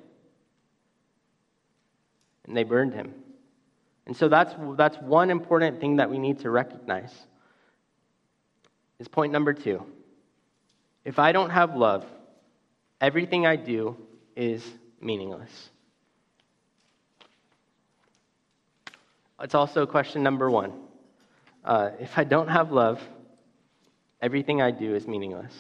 and 2.45 2.55
they 2.55 2.63
burned 2.63 2.93
him. 2.93 3.13
And 4.05 4.15
so 4.15 4.29
that's, 4.29 4.53
that's 4.77 4.97
one 4.97 5.29
important 5.29 5.79
thing 5.79 5.95
that 5.95 6.09
we 6.09 6.19
need 6.19 6.39
to 6.39 6.49
recognize. 6.49 7.11
Is 8.99 9.07
point 9.07 9.31
number 9.31 9.53
two. 9.53 9.83
If 11.03 11.19
I 11.19 11.31
don't 11.31 11.49
have 11.49 11.75
love, 11.75 12.05
everything 13.01 13.45
I 13.45 13.55
do 13.55 13.97
is 14.35 14.63
meaningless. 15.01 15.69
It's 19.41 19.55
also 19.55 19.85
question 19.85 20.23
number 20.23 20.49
one. 20.49 20.73
Uh, 21.63 21.91
if 21.99 22.17
I 22.17 22.23
don't 22.23 22.47
have 22.47 22.71
love, 22.71 23.01
everything 24.21 24.61
I 24.61 24.71
do 24.71 24.95
is 24.95 25.07
meaningless. 25.07 25.53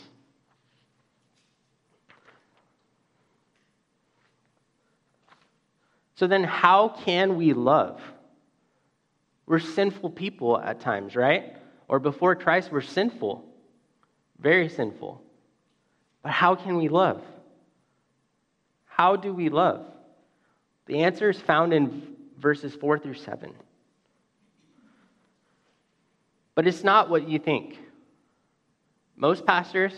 So 6.15 6.27
then, 6.27 6.43
how 6.45 6.89
can 6.89 7.35
we 7.35 7.53
love? 7.53 7.99
We're 9.45 9.59
sinful 9.59 10.11
people 10.11 10.57
at 10.57 10.79
times, 10.79 11.15
right? 11.15 11.57
Or 11.87 11.99
before 11.99 12.35
Christ, 12.35 12.71
we're 12.71 12.81
sinful, 12.81 13.43
very 14.39 14.69
sinful. 14.69 15.21
But 16.23 16.31
how 16.31 16.55
can 16.55 16.77
we 16.77 16.87
love? 16.87 17.21
How 18.95 19.17
do 19.17 19.33
we 19.33 19.49
love? 19.49 19.85
The 20.85 21.03
answer 21.03 21.29
is 21.29 21.37
found 21.37 21.73
in 21.73 22.15
verses 22.39 22.73
4 22.75 22.97
through 22.97 23.15
7. 23.15 23.53
But 26.53 26.65
it's 26.65 26.81
not 26.81 27.09
what 27.09 27.27
you 27.27 27.37
think. 27.37 27.77
Most 29.17 29.45
pastors, 29.45 29.91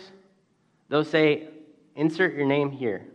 they'll 0.88 1.04
say, 1.04 1.46
insert 1.94 2.34
your 2.34 2.46
name 2.46 2.72
here, 2.72 3.06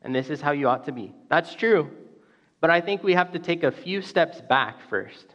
and 0.00 0.14
this 0.14 0.30
is 0.30 0.40
how 0.40 0.52
you 0.52 0.66
ought 0.66 0.86
to 0.86 0.92
be. 0.92 1.12
That's 1.28 1.54
true, 1.54 1.90
but 2.62 2.70
I 2.70 2.80
think 2.80 3.02
we 3.02 3.12
have 3.12 3.32
to 3.32 3.38
take 3.38 3.64
a 3.64 3.70
few 3.70 4.00
steps 4.00 4.40
back 4.40 4.88
first. 4.88 5.26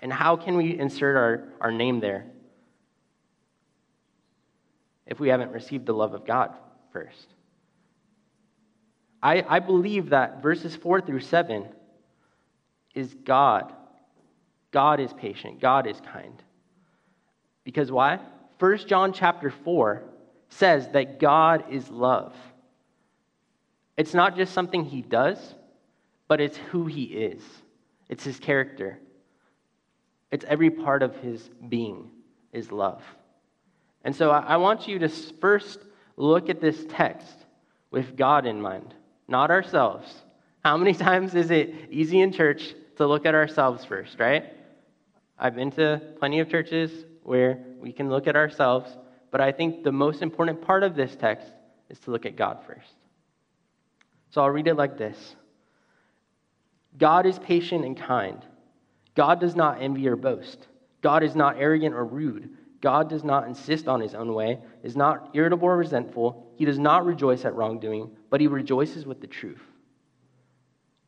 And 0.00 0.12
how 0.12 0.36
can 0.36 0.56
we 0.56 0.78
insert 0.78 1.16
our, 1.16 1.48
our 1.60 1.72
name 1.72 1.98
there 1.98 2.26
if 5.04 5.18
we 5.18 5.30
haven't 5.30 5.50
received 5.50 5.86
the 5.86 5.94
love 5.94 6.14
of 6.14 6.24
God 6.24 6.54
first? 6.92 7.26
I, 9.22 9.44
I 9.48 9.58
believe 9.60 10.10
that 10.10 10.42
verses 10.42 10.74
4 10.74 11.00
through 11.00 11.20
7 11.20 11.68
is 12.94 13.14
God. 13.24 13.72
God 14.72 15.00
is 15.00 15.12
patient. 15.12 15.60
God 15.60 15.86
is 15.86 16.00
kind. 16.12 16.42
Because 17.62 17.92
why? 17.92 18.18
1 18.58 18.78
John 18.88 19.12
chapter 19.12 19.50
4 19.50 20.02
says 20.48 20.88
that 20.88 21.20
God 21.20 21.64
is 21.70 21.88
love. 21.88 22.34
It's 23.96 24.14
not 24.14 24.36
just 24.36 24.52
something 24.52 24.84
he 24.84 25.02
does, 25.02 25.54
but 26.26 26.40
it's 26.40 26.56
who 26.56 26.86
he 26.86 27.04
is. 27.04 27.42
It's 28.08 28.24
his 28.24 28.38
character. 28.40 28.98
It's 30.30 30.44
every 30.48 30.70
part 30.70 31.02
of 31.02 31.14
his 31.16 31.48
being 31.68 32.10
is 32.52 32.72
love. 32.72 33.02
And 34.04 34.16
so 34.16 34.30
I 34.30 34.56
want 34.56 34.88
you 34.88 34.98
to 34.98 35.08
first 35.08 35.78
look 36.16 36.48
at 36.48 36.60
this 36.60 36.84
text 36.88 37.46
with 37.90 38.16
God 38.16 38.46
in 38.46 38.60
mind 38.60 38.94
not 39.28 39.50
ourselves. 39.50 40.12
How 40.64 40.76
many 40.76 40.94
times 41.08 41.34
is 41.34 41.50
it 41.50 41.74
easy 41.90 42.20
in 42.20 42.32
church 42.32 42.74
to 42.96 43.06
look 43.06 43.26
at 43.26 43.34
ourselves 43.34 43.84
first, 43.84 44.18
right? 44.18 44.44
I've 45.38 45.54
been 45.54 45.70
to 45.72 46.00
plenty 46.18 46.40
of 46.40 46.48
churches 46.48 47.04
where 47.22 47.58
we 47.80 47.92
can 47.92 48.08
look 48.10 48.26
at 48.26 48.36
ourselves, 48.36 48.96
but 49.30 49.40
I 49.40 49.52
think 49.52 49.82
the 49.82 49.92
most 49.92 50.22
important 50.22 50.62
part 50.62 50.82
of 50.82 50.94
this 50.94 51.16
text 51.16 51.48
is 51.88 51.98
to 52.00 52.10
look 52.10 52.26
at 52.26 52.36
God 52.36 52.60
first. 52.66 52.92
So 54.30 54.40
I'll 54.40 54.50
read 54.50 54.66
it 54.66 54.74
like 54.74 54.96
this 54.96 55.36
God 56.96 57.26
is 57.26 57.38
patient 57.38 57.84
and 57.84 57.96
kind. 57.96 58.44
God 59.14 59.40
does 59.40 59.54
not 59.54 59.82
envy 59.82 60.08
or 60.08 60.16
boast. 60.16 60.68
God 61.02 61.22
is 61.22 61.34
not 61.34 61.56
arrogant 61.58 61.94
or 61.94 62.04
rude. 62.04 62.56
God 62.82 63.08
does 63.08 63.22
not 63.22 63.46
insist 63.46 63.86
on 63.86 64.00
his 64.00 64.14
own 64.14 64.34
way, 64.34 64.58
is 64.82 64.96
not 64.96 65.30
irritable 65.34 65.68
or 65.68 65.76
resentful. 65.76 66.52
He 66.56 66.64
does 66.64 66.80
not 66.80 67.06
rejoice 67.06 67.44
at 67.44 67.54
wrongdoing, 67.54 68.10
but 68.28 68.40
he 68.40 68.48
rejoices 68.48 69.06
with 69.06 69.20
the 69.20 69.28
truth. 69.28 69.62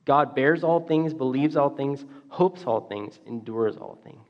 God 0.04 0.36
bears 0.36 0.62
all 0.62 0.80
things, 0.80 1.12
believes 1.12 1.56
all 1.56 1.70
things, 1.70 2.04
hopes 2.28 2.64
all 2.64 2.82
things, 2.82 3.18
endures 3.26 3.76
all 3.76 3.98
things. 4.04 4.24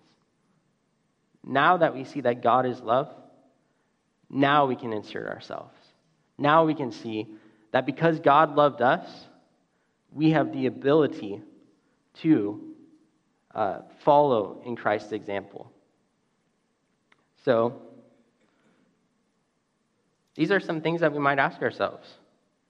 Now 1.47 1.77
that 1.77 1.95
we 1.95 2.05
see 2.05 2.23
that 2.23 2.43
God 2.43 2.65
is 2.65 2.81
love, 2.81 3.13
now 4.31 4.65
we 4.65 4.75
can 4.75 4.95
insert 4.95 5.29
ourselves. 5.29 5.77
Now 6.39 6.65
we 6.65 6.75
can 6.75 6.93
see 6.93 7.29
that 7.73 7.85
because 7.85 8.21
God 8.21 8.57
loved 8.57 8.81
us, 8.81 9.07
we 10.11 10.31
have 10.31 10.53
the 10.53 10.67
ability 10.67 11.43
to 12.23 12.75
uh, 13.55 13.81
follow 13.99 14.63
in 14.65 14.77
Christ's 14.77 15.13
example. 15.13 15.71
So, 17.45 17.83
these 20.35 20.51
are 20.51 20.61
some 20.61 20.81
things 20.81 21.01
that 21.01 21.13
we 21.13 21.19
might 21.19 21.39
ask 21.39 21.61
ourselves. 21.63 22.09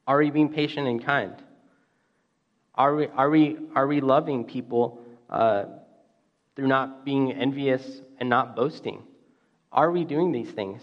Are 0.06 0.18
we 0.18 0.30
being 0.30 0.52
patient 0.52 0.86
and 0.88 1.04
kind? 1.04 1.34
Are 2.74 2.94
we, 2.94 3.06
are 3.06 3.30
we, 3.30 3.56
are 3.74 3.86
we 3.86 4.00
loving 4.00 4.44
people 4.44 5.00
uh, 5.30 5.64
through 6.56 6.66
not 6.66 7.04
being 7.04 7.32
envious 7.32 8.02
and 8.18 8.28
not 8.28 8.56
boasting? 8.56 9.02
Are 9.72 9.90
we 9.90 10.04
doing 10.04 10.32
these 10.32 10.50
things? 10.50 10.82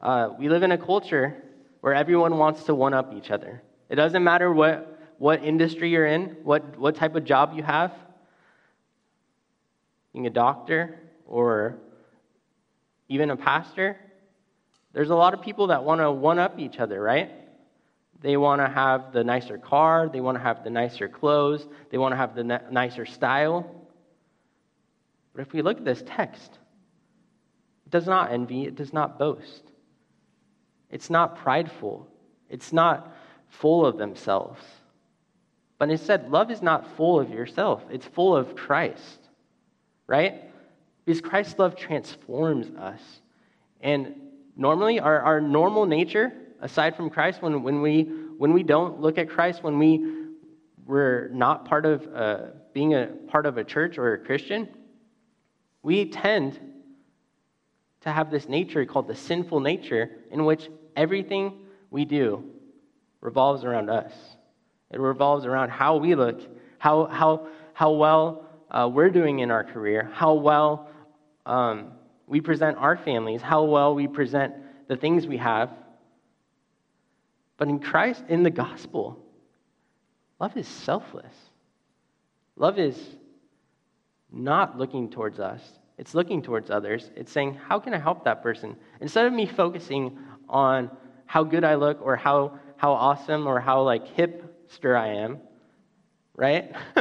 Uh, 0.00 0.30
we 0.38 0.48
live 0.48 0.62
in 0.62 0.72
a 0.72 0.78
culture 0.78 1.36
where 1.80 1.94
everyone 1.94 2.38
wants 2.38 2.64
to 2.64 2.74
one 2.74 2.92
up 2.92 3.14
each 3.14 3.30
other. 3.30 3.62
It 3.88 3.96
doesn't 3.96 4.22
matter 4.22 4.52
what, 4.52 4.98
what 5.18 5.42
industry 5.44 5.90
you're 5.90 6.06
in, 6.06 6.36
what, 6.42 6.76
what 6.76 6.96
type 6.96 7.14
of 7.14 7.24
job 7.24 7.52
you 7.54 7.62
have, 7.62 7.92
being 10.12 10.26
a 10.26 10.30
doctor 10.30 10.98
or 11.26 11.78
even 13.08 13.30
a 13.30 13.36
pastor, 13.36 13.96
there's 14.92 15.10
a 15.10 15.14
lot 15.14 15.34
of 15.34 15.42
people 15.42 15.68
that 15.68 15.84
want 15.84 16.00
to 16.00 16.10
one 16.10 16.38
up 16.38 16.58
each 16.58 16.78
other, 16.78 17.00
right? 17.00 17.30
They 18.20 18.36
want 18.36 18.60
to 18.60 18.68
have 18.68 19.12
the 19.12 19.22
nicer 19.22 19.58
car, 19.58 20.08
they 20.08 20.20
want 20.20 20.36
to 20.36 20.42
have 20.42 20.64
the 20.64 20.70
nicer 20.70 21.08
clothes, 21.08 21.66
they 21.90 21.98
want 21.98 22.12
to 22.12 22.16
have 22.16 22.34
the 22.34 22.44
nicer 22.70 23.06
style. 23.06 23.86
But 25.34 25.42
if 25.42 25.52
we 25.52 25.62
look 25.62 25.78
at 25.78 25.84
this 25.84 26.02
text, 26.04 26.58
it 27.86 27.90
does 27.90 28.06
not 28.06 28.32
envy, 28.32 28.64
it 28.64 28.74
does 28.74 28.92
not 28.92 29.18
boast. 29.18 29.62
It's 30.90 31.10
not 31.10 31.36
prideful, 31.36 32.08
it's 32.48 32.72
not 32.72 33.14
full 33.48 33.86
of 33.86 33.98
themselves. 33.98 34.60
But 35.78 35.90
instead, 35.90 36.30
love 36.30 36.50
is 36.50 36.60
not 36.60 36.96
full 36.96 37.20
of 37.20 37.30
yourself, 37.30 37.84
it's 37.88 38.06
full 38.06 38.36
of 38.36 38.56
Christ, 38.56 39.20
right? 40.08 40.47
Because 41.08 41.22
Christ's 41.22 41.58
love 41.58 41.74
transforms 41.74 42.68
us. 42.76 43.00
And 43.80 44.14
normally, 44.58 45.00
our, 45.00 45.18
our 45.20 45.40
normal 45.40 45.86
nature, 45.86 46.34
aside 46.60 46.96
from 46.96 47.08
Christ, 47.08 47.40
when, 47.40 47.62
when, 47.62 47.80
we, 47.80 48.02
when 48.36 48.52
we 48.52 48.62
don't 48.62 49.00
look 49.00 49.16
at 49.16 49.30
Christ, 49.30 49.62
when 49.62 49.78
we, 49.78 50.26
we're 50.84 51.30
not 51.32 51.64
part 51.64 51.86
of 51.86 52.06
uh, 52.14 52.38
being 52.74 52.92
a 52.92 53.06
part 53.26 53.46
of 53.46 53.56
a 53.56 53.64
church 53.64 53.96
or 53.96 54.12
a 54.12 54.18
Christian, 54.18 54.68
we 55.82 56.10
tend 56.10 56.60
to 58.02 58.12
have 58.12 58.30
this 58.30 58.46
nature 58.46 58.84
called 58.84 59.08
the 59.08 59.16
sinful 59.16 59.60
nature, 59.60 60.10
in 60.30 60.44
which 60.44 60.68
everything 60.94 61.54
we 61.88 62.04
do 62.04 62.44
revolves 63.22 63.64
around 63.64 63.88
us. 63.88 64.12
It 64.90 65.00
revolves 65.00 65.46
around 65.46 65.70
how 65.70 65.96
we 65.96 66.14
look, 66.14 66.42
how, 66.76 67.06
how, 67.06 67.46
how 67.72 67.92
well 67.92 68.44
uh, 68.70 68.90
we're 68.92 69.08
doing 69.08 69.38
in 69.38 69.50
our 69.50 69.64
career, 69.64 70.10
how 70.12 70.34
well 70.34 70.90
um, 71.48 71.92
we 72.26 72.40
present 72.40 72.76
our 72.76 72.96
families, 72.96 73.40
how 73.40 73.64
well 73.64 73.94
we 73.94 74.06
present 74.06 74.54
the 74.86 74.96
things 74.96 75.26
we 75.26 75.38
have. 75.38 75.70
But 77.56 77.68
in 77.68 77.80
Christ, 77.80 78.22
in 78.28 78.42
the 78.42 78.50
gospel, 78.50 79.18
love 80.38 80.56
is 80.56 80.68
selfless. 80.68 81.34
Love 82.54 82.78
is 82.78 82.96
not 84.30 84.78
looking 84.78 85.10
towards 85.10 85.40
us, 85.40 85.62
it's 85.96 86.14
looking 86.14 86.42
towards 86.42 86.70
others. 86.70 87.10
It's 87.16 87.32
saying, 87.32 87.54
How 87.54 87.80
can 87.80 87.94
I 87.94 87.98
help 87.98 88.24
that 88.24 88.42
person? 88.42 88.76
Instead 89.00 89.26
of 89.26 89.32
me 89.32 89.46
focusing 89.46 90.18
on 90.48 90.90
how 91.26 91.42
good 91.44 91.64
I 91.64 91.74
look 91.74 92.00
or 92.02 92.14
how, 92.14 92.58
how 92.76 92.92
awesome 92.92 93.46
or 93.46 93.58
how 93.58 93.82
like 93.82 94.16
hipster 94.16 94.96
I 94.96 95.08
am, 95.14 95.40
right? 96.36 96.72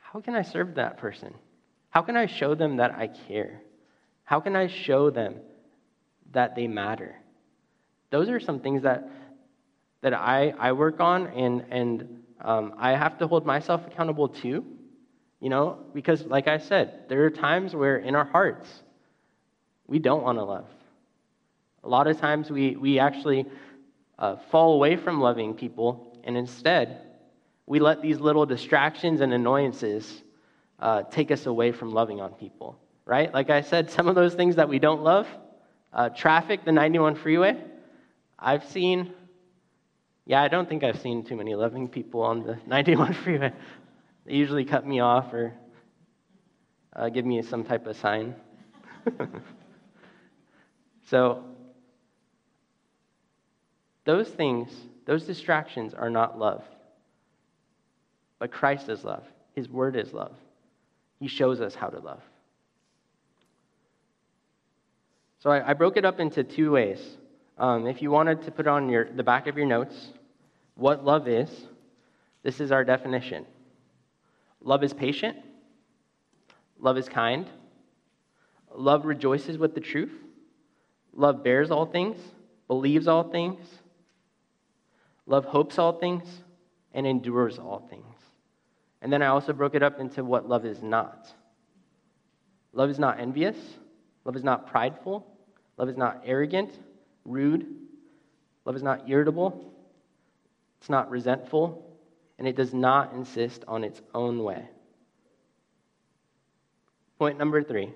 how 0.00 0.20
can 0.20 0.34
I 0.34 0.42
serve 0.42 0.74
that 0.74 0.96
person? 0.98 1.32
How 1.92 2.00
can 2.00 2.16
I 2.16 2.24
show 2.24 2.54
them 2.54 2.78
that 2.78 2.94
I 2.94 3.06
care? 3.06 3.60
How 4.24 4.40
can 4.40 4.56
I 4.56 4.66
show 4.66 5.10
them 5.10 5.36
that 6.32 6.56
they 6.56 6.66
matter? 6.66 7.16
Those 8.08 8.30
are 8.30 8.40
some 8.40 8.60
things 8.60 8.84
that, 8.84 9.10
that 10.00 10.14
I, 10.14 10.54
I 10.58 10.72
work 10.72 11.00
on 11.00 11.26
and, 11.26 11.66
and 11.68 12.22
um, 12.40 12.74
I 12.78 12.92
have 12.92 13.18
to 13.18 13.26
hold 13.26 13.44
myself 13.44 13.86
accountable 13.86 14.28
too. 14.28 14.64
You 15.38 15.50
know, 15.50 15.80
because 15.92 16.24
like 16.24 16.48
I 16.48 16.56
said, 16.56 17.10
there 17.10 17.24
are 17.26 17.30
times 17.30 17.74
where 17.74 17.98
in 17.98 18.14
our 18.14 18.24
hearts 18.24 18.66
we 19.86 19.98
don't 19.98 20.22
want 20.22 20.38
to 20.38 20.44
love. 20.44 20.68
A 21.84 21.88
lot 21.90 22.06
of 22.06 22.18
times 22.18 22.50
we, 22.50 22.74
we 22.76 23.00
actually 23.00 23.44
uh, 24.18 24.36
fall 24.50 24.72
away 24.74 24.96
from 24.96 25.20
loving 25.20 25.52
people, 25.52 26.18
and 26.24 26.38
instead, 26.38 27.02
we 27.66 27.80
let 27.80 28.00
these 28.00 28.18
little 28.18 28.46
distractions 28.46 29.20
and 29.20 29.34
annoyances 29.34 30.22
uh, 30.82 31.04
take 31.04 31.30
us 31.30 31.46
away 31.46 31.70
from 31.70 31.92
loving 31.92 32.20
on 32.20 32.32
people, 32.32 32.76
right? 33.06 33.32
Like 33.32 33.50
I 33.50 33.60
said, 33.60 33.88
some 33.88 34.08
of 34.08 34.16
those 34.16 34.34
things 34.34 34.56
that 34.56 34.68
we 34.68 34.80
don't 34.80 35.02
love 35.02 35.28
uh, 35.92 36.08
traffic, 36.08 36.64
the 36.64 36.72
91 36.72 37.14
freeway, 37.14 37.56
I've 38.36 38.64
seen, 38.64 39.12
yeah, 40.26 40.42
I 40.42 40.48
don't 40.48 40.68
think 40.68 40.82
I've 40.82 41.00
seen 41.00 41.22
too 41.22 41.36
many 41.36 41.54
loving 41.54 41.88
people 41.88 42.22
on 42.22 42.42
the 42.42 42.58
91 42.66 43.12
freeway. 43.14 43.52
They 44.26 44.34
usually 44.34 44.64
cut 44.64 44.84
me 44.84 44.98
off 44.98 45.32
or 45.32 45.54
uh, 46.96 47.08
give 47.10 47.24
me 47.24 47.40
some 47.42 47.62
type 47.62 47.86
of 47.86 47.96
sign. 47.96 48.34
so, 51.06 51.44
those 54.04 54.28
things, 54.28 54.72
those 55.04 55.24
distractions 55.24 55.94
are 55.94 56.10
not 56.10 56.40
love. 56.40 56.64
But 58.40 58.50
Christ 58.50 58.88
is 58.88 59.04
love. 59.04 59.22
His 59.54 59.68
word 59.68 59.94
is 59.94 60.12
love. 60.12 60.34
He 61.22 61.28
shows 61.28 61.60
us 61.60 61.76
how 61.76 61.86
to 61.86 62.00
love. 62.00 62.20
So 65.38 65.50
I, 65.50 65.70
I 65.70 65.72
broke 65.74 65.96
it 65.96 66.04
up 66.04 66.18
into 66.18 66.42
two 66.42 66.72
ways. 66.72 67.00
Um, 67.58 67.86
if 67.86 68.02
you 68.02 68.10
wanted 68.10 68.42
to 68.42 68.50
put 68.50 68.66
on 68.66 68.88
your, 68.88 69.04
the 69.04 69.22
back 69.22 69.46
of 69.46 69.56
your 69.56 69.66
notes 69.66 70.08
what 70.74 71.04
love 71.04 71.28
is, 71.28 71.48
this 72.42 72.58
is 72.58 72.72
our 72.72 72.84
definition 72.84 73.46
love 74.60 74.82
is 74.82 74.92
patient, 74.92 75.36
love 76.80 76.98
is 76.98 77.08
kind, 77.08 77.46
love 78.74 79.04
rejoices 79.04 79.58
with 79.58 79.74
the 79.74 79.80
truth, 79.80 80.12
love 81.14 81.44
bears 81.44 81.70
all 81.70 81.86
things, 81.86 82.16
believes 82.66 83.06
all 83.06 83.24
things 83.24 83.66
Love 85.26 85.44
hopes 85.44 85.78
all 85.78 85.92
things 85.92 86.24
and 86.92 87.06
endures 87.06 87.58
all 87.58 87.86
things. 87.88 88.11
And 89.02 89.12
then 89.12 89.20
I 89.20 89.26
also 89.26 89.52
broke 89.52 89.74
it 89.74 89.82
up 89.82 89.98
into 89.98 90.24
what 90.24 90.48
love 90.48 90.64
is 90.64 90.80
not. 90.80 91.30
Love 92.72 92.88
is 92.88 93.00
not 93.00 93.18
envious. 93.18 93.56
Love 94.24 94.36
is 94.36 94.44
not 94.44 94.68
prideful. 94.68 95.26
Love 95.76 95.88
is 95.88 95.96
not 95.96 96.22
arrogant, 96.24 96.70
rude. 97.24 97.66
Love 98.64 98.76
is 98.76 98.82
not 98.82 99.08
irritable. 99.08 99.72
It's 100.80 100.88
not 100.88 101.10
resentful. 101.10 101.98
And 102.38 102.46
it 102.46 102.54
does 102.54 102.72
not 102.72 103.12
insist 103.12 103.64
on 103.66 103.82
its 103.82 104.00
own 104.14 104.42
way. 104.42 104.68
Point 107.18 107.38
number 107.38 107.62
three 107.62 107.92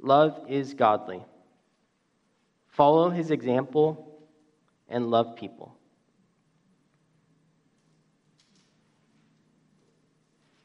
love 0.00 0.38
is 0.48 0.74
godly. 0.74 1.24
Follow 2.68 3.10
his 3.10 3.30
example 3.32 4.18
and 4.88 5.10
love 5.10 5.34
people. 5.34 5.76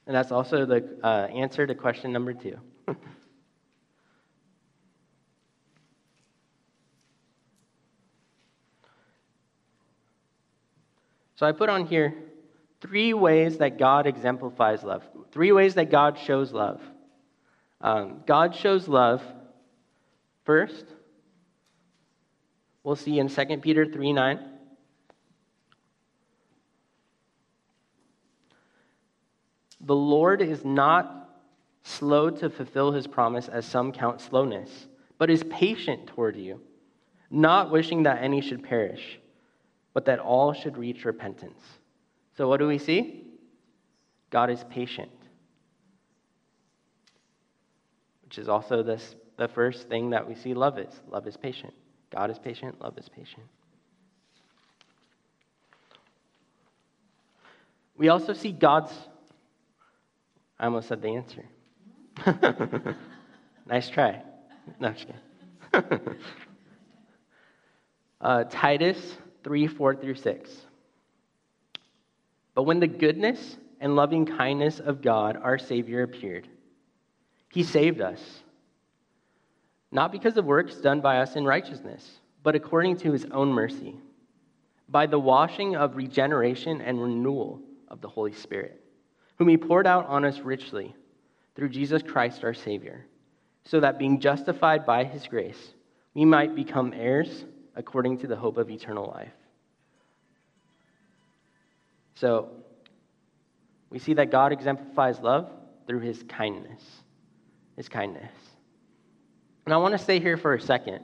And 0.10 0.16
that's 0.16 0.32
also 0.32 0.66
the 0.66 0.98
uh, 1.04 1.28
answer 1.28 1.68
to 1.68 1.76
question 1.76 2.12
number 2.12 2.34
two. 2.34 2.58
so 11.36 11.46
I 11.46 11.52
put 11.52 11.70
on 11.70 11.86
here 11.86 12.16
three 12.82 13.14
ways 13.14 13.60
that 13.60 13.78
God 13.78 14.08
exemplifies 14.08 14.82
love, 14.82 15.04
three 15.32 15.52
ways 15.52 15.76
that 15.76 15.92
God 15.92 16.18
shows 16.18 16.52
love. 16.52 16.82
Um, 17.80 18.24
God 18.26 18.56
shows 18.56 18.88
love 18.88 19.22
first 20.44 20.86
We'll 22.84 22.96
see 22.96 23.20
in 23.20 23.30
2 23.30 23.58
Peter 23.58 23.86
3 23.86 24.14
9. 24.14 24.40
The 29.82 29.96
Lord 29.96 30.42
is 30.42 30.66
not 30.66 31.30
slow 31.84 32.30
to 32.30 32.50
fulfill 32.50 32.92
his 32.92 33.08
promise, 33.08 33.48
as 33.48 33.66
some 33.66 33.92
count 33.92 34.22
slowness, 34.22 34.88
but 35.18 35.30
is 35.30 35.44
patient 35.50 36.08
toward 36.08 36.36
you, 36.36 36.62
not 37.30 37.72
wishing 37.72 38.04
that 38.04 38.22
any 38.22 38.42
should 38.42 38.64
perish, 38.64 39.20
but 39.94 40.06
that 40.06 40.20
all 40.20 40.54
should 40.54 40.78
reach 40.78 41.06
repentance. 41.06 41.62
So, 42.36 42.48
what 42.48 42.58
do 42.58 42.68
we 42.68 42.78
see? 42.78 43.26
God 44.30 44.50
is 44.50 44.64
patient, 44.70 45.12
which 48.24 48.38
is 48.38 48.48
also 48.48 48.84
this, 48.84 49.16
the 49.38 49.48
first 49.48 49.90
thing 49.90 50.12
that 50.12 50.28
we 50.28 50.36
see 50.36 50.54
love 50.54 50.78
is. 50.78 51.02
Love 51.10 51.28
is 51.28 51.38
patient. 51.38 51.74
God 52.12 52.30
is 52.30 52.38
patient, 52.38 52.80
love 52.82 52.98
is 52.98 53.10
patient. 53.10 53.46
We 57.96 58.10
also 58.10 58.34
see 58.34 58.52
God's. 58.52 58.94
I 60.60 60.66
almost 60.66 60.90
said 60.90 61.02
the 61.02 61.10
answer. 61.10 61.46
nice 63.66 63.90
try. 63.90 64.22
No, 64.80 64.90
I'm 64.90 64.96
just 64.96 65.08
kidding. 65.08 66.00
uh, 68.22 68.44
Titus 68.46 69.18
3 69.44 69.68
4 69.68 69.96
through 69.96 70.16
6. 70.16 70.50
But 72.56 72.64
when 72.64 72.80
the 72.80 72.88
goodness 72.88 73.58
and 73.80 73.96
loving 73.96 74.26
kindness 74.26 74.80
of 74.80 75.02
God, 75.02 75.38
our 75.42 75.58
Savior, 75.58 76.04
appeared, 76.04 76.48
He 77.54 77.64
saved 77.64 78.02
us, 78.02 78.20
not 79.92 80.12
because 80.12 80.36
of 80.36 80.46
works 80.46 80.76
done 80.76 81.00
by 81.00 81.20
us 81.20 81.36
in 81.38 81.46
righteousness, 81.46 82.20
but 82.44 82.56
according 82.56 82.98
to 82.98 83.14
His 83.14 83.26
own 83.32 83.50
mercy, 83.50 83.96
by 84.90 85.06
the 85.06 85.20
washing 85.20 85.78
of 85.78 85.96
regeneration 85.96 86.82
and 86.82 87.02
renewal 87.02 87.62
of 87.88 88.02
the 88.02 88.10
Holy 88.10 88.34
Spirit, 88.34 88.79
whom 89.40 89.48
He 89.48 89.58
poured 89.58 89.88
out 89.88 90.06
on 90.06 90.24
us 90.24 90.40
richly 90.40 90.96
through 91.56 91.70
Jesus 91.70 92.04
Christ 92.04 92.44
our 92.44 92.54
Savior, 92.54 93.06
so 93.64 93.80
that 93.80 93.98
being 93.98 94.20
justified 94.20 94.86
by 94.86 95.04
His 95.04 95.26
grace, 95.26 95.74
we 96.14 96.26
might 96.26 96.56
become 96.56 96.94
heirs 96.94 97.46
according 97.76 98.20
to 98.20 98.28
the 98.28 98.36
hope 98.36 98.58
of 98.58 98.70
eternal 98.70 99.08
life. 99.08 99.34
So, 102.16 102.50
we 103.90 104.00
see 104.00 104.14
that 104.16 104.30
God 104.30 104.52
exemplifies 104.52 105.20
love 105.20 105.50
through 105.88 106.02
his 106.02 106.22
kindness. 106.24 106.84
His 107.76 107.90
kindness. 107.90 108.32
And 109.66 109.74
I 109.74 109.78
want 109.78 109.94
to 109.94 109.98
stay 109.98 110.20
here 110.20 110.38
for 110.38 110.54
a 110.54 110.62
second 110.62 111.00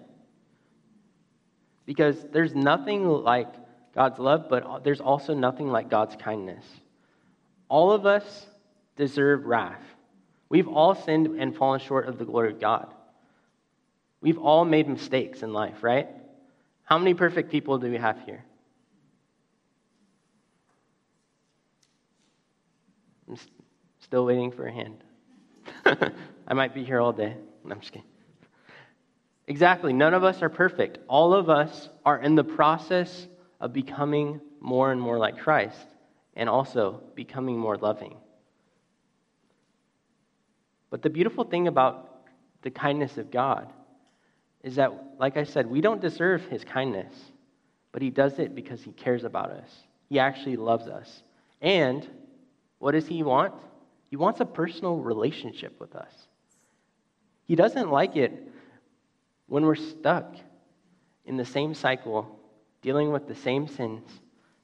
because 1.86 2.18
there's 2.32 2.54
nothing 2.54 3.08
like 3.08 3.48
God's 3.94 4.20
love, 4.20 4.48
but 4.50 4.84
there's 4.84 5.00
also 5.00 5.34
nothing 5.34 5.70
like 5.70 5.90
God's 5.90 6.16
kindness. 6.16 6.66
All 7.70 7.92
of 7.92 8.06
us 8.06 8.46
deserve 8.96 9.46
wrath. 9.46 9.82
We've 10.50 10.68
all 10.68 10.96
sinned 10.96 11.28
and 11.40 11.56
fallen 11.56 11.80
short 11.80 12.08
of 12.08 12.18
the 12.18 12.26
glory 12.26 12.52
of 12.52 12.60
God. 12.60 12.94
We've 14.22 14.38
all 14.38 14.66
made 14.66 14.88
mistakes 14.88 15.44
in 15.44 15.54
life, 15.54 15.84
right? 15.84 16.08
How 16.84 16.98
many 16.98 17.14
perfect 17.14 17.52
people 17.52 17.78
do 17.78 17.90
we 17.90 17.98
have 17.98 18.20
here? 18.26 18.44
I'm 23.28 23.38
still 24.00 24.26
waiting 24.26 24.52
for 24.52 24.68
a 24.68 24.72
hand. 24.72 25.04
I 26.48 26.54
might 26.54 26.76
be 26.76 26.84
here 26.84 27.02
all 27.02 27.12
day. 27.12 27.36
I'm 27.70 27.80
just 27.80 27.92
kidding. 27.92 28.08
Exactly. 29.48 29.94
None 29.94 30.14
of 30.14 30.24
us 30.24 30.42
are 30.42 30.50
perfect. 30.50 31.00
All 31.08 31.34
of 31.34 31.50
us 31.50 31.90
are 32.06 32.20
in 32.20 32.36
the 32.36 32.44
process 32.44 33.28
of 33.60 33.74
becoming 33.74 34.42
more 34.60 34.92
and 34.92 35.02
more 35.02 35.18
like 35.18 35.40
Christ 35.40 35.88
and 36.36 36.50
also 36.50 37.02
becoming 37.16 37.58
more 37.58 37.78
loving. 37.78 38.18
But 40.90 41.02
the 41.02 41.10
beautiful 41.10 41.44
thing 41.44 41.68
about 41.68 42.26
the 42.62 42.72
kindness 42.72 43.18
of 43.18 43.32
God 43.32 43.72
is 44.64 44.76
that, 44.76 44.92
like 45.20 45.38
I 45.38 45.44
said, 45.44 45.68
we 45.68 45.82
don't 45.82 46.02
deserve 46.02 46.46
his 46.46 46.64
kindness, 46.64 47.14
but 47.92 48.02
he 48.02 48.10
does 48.10 48.40
it 48.40 48.56
because 48.56 48.82
he 48.82 48.92
cares 48.92 49.24
about 49.24 49.52
us. 49.52 49.70
He 50.10 50.20
actually 50.20 50.56
loves 50.58 50.88
us. 50.88 51.24
And 51.62 52.08
what 52.80 52.92
does 52.92 53.08
he 53.08 53.24
want? 53.24 53.54
He 54.10 54.16
wants 54.16 54.40
a 54.40 54.46
personal 54.46 54.98
relationship 54.98 55.80
with 55.80 55.96
us. 55.96 56.12
He 57.46 57.56
doesn't 57.56 57.92
like 57.92 58.16
it 58.16 58.52
when 59.48 59.66
we're 59.66 59.76
stuck 59.76 60.36
in 61.26 61.38
the 61.38 61.46
same 61.46 61.74
cycle, 61.74 62.40
dealing 62.82 63.12
with 63.12 63.28
the 63.28 63.36
same 63.36 63.68
sins, 63.68 64.10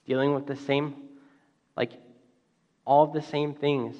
dealing 0.06 0.34
with 0.34 0.48
the 0.48 0.56
same, 0.56 0.96
like, 1.76 1.92
all 2.86 3.08
the 3.08 3.22
same 3.22 3.54
things. 3.54 3.96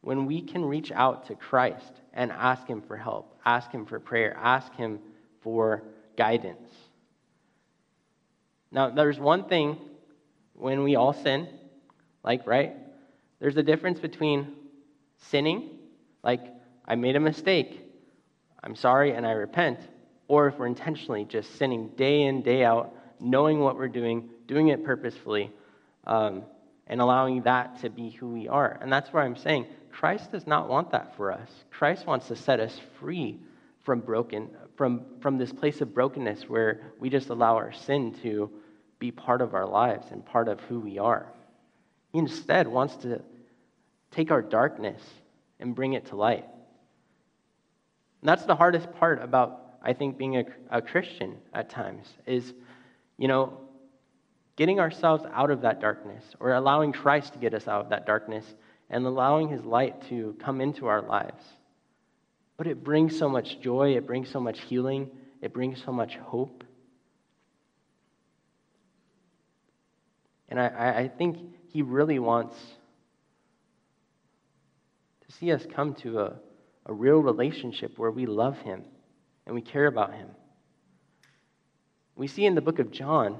When 0.00 0.26
we 0.26 0.42
can 0.42 0.64
reach 0.64 0.92
out 0.92 1.28
to 1.28 1.34
Christ 1.34 1.92
and 2.12 2.30
ask 2.30 2.66
Him 2.66 2.82
for 2.82 2.96
help, 2.96 3.38
ask 3.44 3.70
Him 3.70 3.86
for 3.86 3.98
prayer, 3.98 4.36
ask 4.40 4.72
Him 4.74 4.98
for 5.42 5.82
guidance. 6.16 6.70
Now, 8.70 8.90
there's 8.90 9.18
one 9.18 9.44
thing 9.44 9.78
when 10.54 10.82
we 10.82 10.96
all 10.96 11.12
sin, 11.12 11.48
like, 12.22 12.46
right? 12.46 12.74
There's 13.40 13.56
a 13.56 13.62
difference 13.62 14.00
between 14.00 14.54
sinning, 15.30 15.70
like, 16.22 16.40
I 16.86 16.96
made 16.96 17.16
a 17.16 17.20
mistake, 17.20 17.80
I'm 18.62 18.76
sorry, 18.76 19.12
and 19.12 19.26
I 19.26 19.32
repent, 19.32 19.78
or 20.28 20.48
if 20.48 20.58
we're 20.58 20.66
intentionally 20.66 21.24
just 21.24 21.56
sinning 21.56 21.88
day 21.96 22.22
in, 22.22 22.42
day 22.42 22.64
out, 22.64 22.94
knowing 23.20 23.60
what 23.60 23.76
we're 23.76 23.88
doing, 23.88 24.28
doing 24.46 24.68
it 24.68 24.84
purposefully, 24.84 25.50
um, 26.06 26.42
and 26.86 27.00
allowing 27.00 27.42
that 27.42 27.80
to 27.80 27.90
be 27.90 28.10
who 28.10 28.28
we 28.28 28.48
are. 28.48 28.78
And 28.80 28.92
that's 28.92 29.12
where 29.12 29.22
I'm 29.22 29.36
saying 29.36 29.66
Christ 29.90 30.32
does 30.32 30.46
not 30.46 30.68
want 30.68 30.90
that 30.90 31.16
for 31.16 31.32
us. 31.32 31.48
Christ 31.70 32.06
wants 32.06 32.28
to 32.28 32.36
set 32.36 32.60
us 32.60 32.78
free 32.98 33.40
from 33.82 34.00
broken 34.00 34.50
from 34.76 35.02
from 35.20 35.38
this 35.38 35.52
place 35.52 35.80
of 35.80 35.94
brokenness 35.94 36.48
where 36.48 36.80
we 36.98 37.08
just 37.08 37.28
allow 37.28 37.56
our 37.56 37.72
sin 37.72 38.14
to 38.22 38.50
be 38.98 39.10
part 39.10 39.40
of 39.40 39.54
our 39.54 39.66
lives 39.66 40.06
and 40.10 40.24
part 40.24 40.48
of 40.48 40.60
who 40.60 40.80
we 40.80 40.98
are. 40.98 41.26
He 42.12 42.18
instead 42.18 42.66
wants 42.66 42.96
to 42.96 43.20
take 44.10 44.30
our 44.30 44.42
darkness 44.42 45.02
and 45.60 45.74
bring 45.74 45.94
it 45.94 46.06
to 46.06 46.16
light. 46.16 46.44
And 48.20 48.28
that's 48.28 48.44
the 48.44 48.56
hardest 48.56 48.90
part 48.92 49.22
about, 49.22 49.76
I 49.82 49.92
think, 49.92 50.16
being 50.16 50.36
a, 50.38 50.44
a 50.70 50.80
Christian 50.80 51.36
at 51.52 51.68
times 51.68 52.06
is, 52.26 52.54
you 53.18 53.28
know, 53.28 53.58
getting 54.56 54.78
ourselves 54.80 55.24
out 55.32 55.50
of 55.50 55.62
that 55.62 55.80
darkness 55.80 56.24
or 56.40 56.52
allowing 56.52 56.92
Christ 56.92 57.32
to 57.32 57.38
get 57.38 57.54
us 57.54 57.66
out 57.66 57.82
of 57.82 57.90
that 57.90 58.06
darkness 58.06 58.44
and 58.90 59.04
allowing 59.04 59.48
his 59.48 59.64
light 59.64 60.08
to 60.08 60.36
come 60.38 60.60
into 60.60 60.86
our 60.86 61.02
lives. 61.02 61.42
But 62.56 62.66
it 62.66 62.84
brings 62.84 63.18
so 63.18 63.28
much 63.28 63.60
joy, 63.60 63.96
it 63.96 64.06
brings 64.06 64.28
so 64.28 64.38
much 64.38 64.60
healing, 64.60 65.10
it 65.42 65.52
brings 65.52 65.82
so 65.82 65.92
much 65.92 66.16
hope. 66.16 66.62
And 70.48 70.60
I, 70.60 70.94
I 70.98 71.08
think 71.08 71.38
he 71.68 71.82
really 71.82 72.20
wants 72.20 72.56
to 75.26 75.32
see 75.32 75.50
us 75.50 75.66
come 75.74 75.94
to 75.94 76.20
a, 76.20 76.36
a 76.86 76.92
real 76.92 77.18
relationship 77.18 77.98
where 77.98 78.12
we 78.12 78.26
love 78.26 78.58
Him 78.58 78.84
and 79.46 79.54
we 79.54 79.62
care 79.62 79.86
about 79.86 80.14
Him. 80.14 80.28
We 82.14 82.28
see 82.28 82.46
in 82.46 82.54
the 82.54 82.60
book 82.60 82.78
of 82.78 82.92
John 82.92 83.38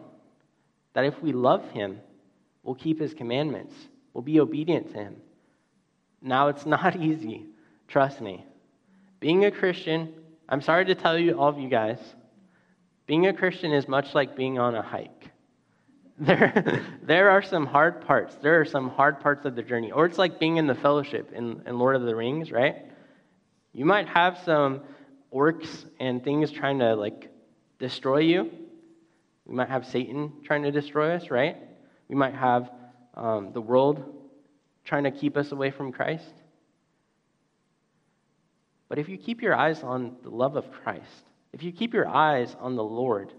that 0.95 1.05
if 1.05 1.21
we 1.23 1.33
love 1.33 1.71
Him, 1.71 2.01
we'll 2.63 2.75
keep 2.75 2.99
His 2.99 3.15
commandments, 3.15 3.75
we'll 4.13 4.23
be 4.23 4.41
obedient 4.41 4.93
to 4.93 4.99
Him. 4.99 5.17
Now, 6.23 6.49
it's 6.49 6.67
not 6.77 6.97
easy, 6.97 7.47
trust 7.87 8.21
me. 8.21 8.45
Being 9.21 9.45
a 9.45 9.51
Christian, 9.51 10.13
I'm 10.49 10.61
sorry 10.61 10.87
to 10.87 10.95
tell 10.95 11.19
you, 11.19 11.39
all 11.39 11.49
of 11.49 11.59
you 11.59 11.69
guys, 11.69 11.99
being 13.07 13.27
a 13.27 13.33
Christian 13.33 13.73
is 13.73 13.87
much 13.87 14.15
like 14.15 14.37
being 14.37 14.59
on 14.59 14.75
a 14.75 14.83
hike. 14.83 15.31
there, 16.19 16.81
there 17.03 17.31
are 17.31 17.43
some 17.43 17.67
hard 17.67 18.07
parts. 18.07 18.37
There 18.41 18.61
are 18.61 18.65
some 18.65 18.89
hard 18.89 19.21
parts 19.21 19.45
of 19.45 19.57
the 19.57 19.63
journey. 19.63 19.91
Or 19.91 20.07
it's 20.07 20.17
like 20.17 20.39
being 20.39 20.59
in 20.59 20.67
the 20.67 20.75
fellowship 20.75 21.33
in, 21.33 21.63
in 21.67 21.79
Lord 21.79 21.97
of 21.97 22.03
the 22.03 22.15
Rings, 22.15 22.53
right? 22.53 22.87
You 23.73 23.85
might 23.85 24.09
have 24.09 24.39
some 24.45 24.83
orcs 25.35 25.85
and 25.99 26.23
things 26.23 26.53
trying 26.53 26.79
to 26.79 26.95
like 26.95 27.31
destroy 27.81 28.19
you. 28.19 28.51
We 29.47 29.55
might 29.55 29.69
have 29.69 29.87
Satan 29.87 30.33
trying 30.45 30.63
to 30.63 30.71
destroy 30.71 31.15
us, 31.15 31.31
right? 31.31 31.57
We 32.09 32.15
might 32.15 32.35
have 32.35 32.71
um, 33.15 33.53
the 33.53 33.61
world 33.61 34.05
trying 34.85 35.05
to 35.05 35.11
keep 35.11 35.37
us 35.37 35.53
away 35.53 35.71
from 35.71 35.93
Christ. 35.93 36.33
But 38.89 38.99
if 38.99 39.09
you 39.09 39.17
keep 39.17 39.43
your 39.43 39.55
eyes 39.55 39.83
on 39.83 40.17
the 40.23 40.31
love 40.31 40.57
of 40.57 40.71
Christ, 40.71 41.25
if 41.53 41.63
you 41.63 41.73
keep 41.73 41.95
your 41.95 42.09
eyes 42.09 42.55
on 42.61 42.77
the 42.77 42.85
Lord, 42.85 43.33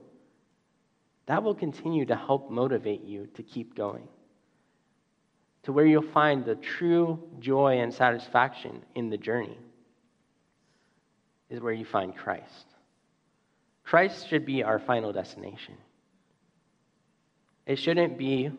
that 1.27 1.43
will 1.43 1.55
continue 1.55 2.05
to 2.05 2.15
help 2.15 2.49
motivate 2.49 3.03
you 3.03 3.27
to 3.35 3.43
keep 3.43 3.75
going. 3.75 4.07
To 5.63 5.73
where 5.73 5.85
you'll 5.85 6.11
find 6.11 6.45
the 6.45 6.55
true 6.55 7.19
joy 7.39 7.79
and 7.79 7.93
satisfaction 7.93 8.83
in 8.93 9.09
the 9.09 9.17
journey 9.17 9.57
is 11.49 11.59
where 11.59 11.73
you 11.73 11.85
find 11.85 12.15
Christ. 12.15 12.65
Christ 13.83 14.27
should 14.29 14.45
be 14.45 14.63
our 14.63 14.79
final 14.79 15.11
destination. 15.11 15.75
It 17.65 17.77
shouldn't 17.77 18.17
be, 18.17 18.51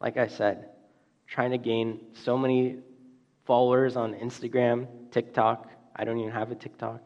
like 0.00 0.16
I 0.16 0.26
said, 0.26 0.70
trying 1.26 1.50
to 1.50 1.58
gain 1.58 2.00
so 2.12 2.38
many 2.38 2.78
followers 3.44 3.96
on 3.96 4.14
Instagram, 4.14 4.86
TikTok. 5.10 5.68
I 5.94 6.04
don't 6.04 6.18
even 6.18 6.32
have 6.32 6.50
a 6.50 6.54
TikTok. 6.54 7.02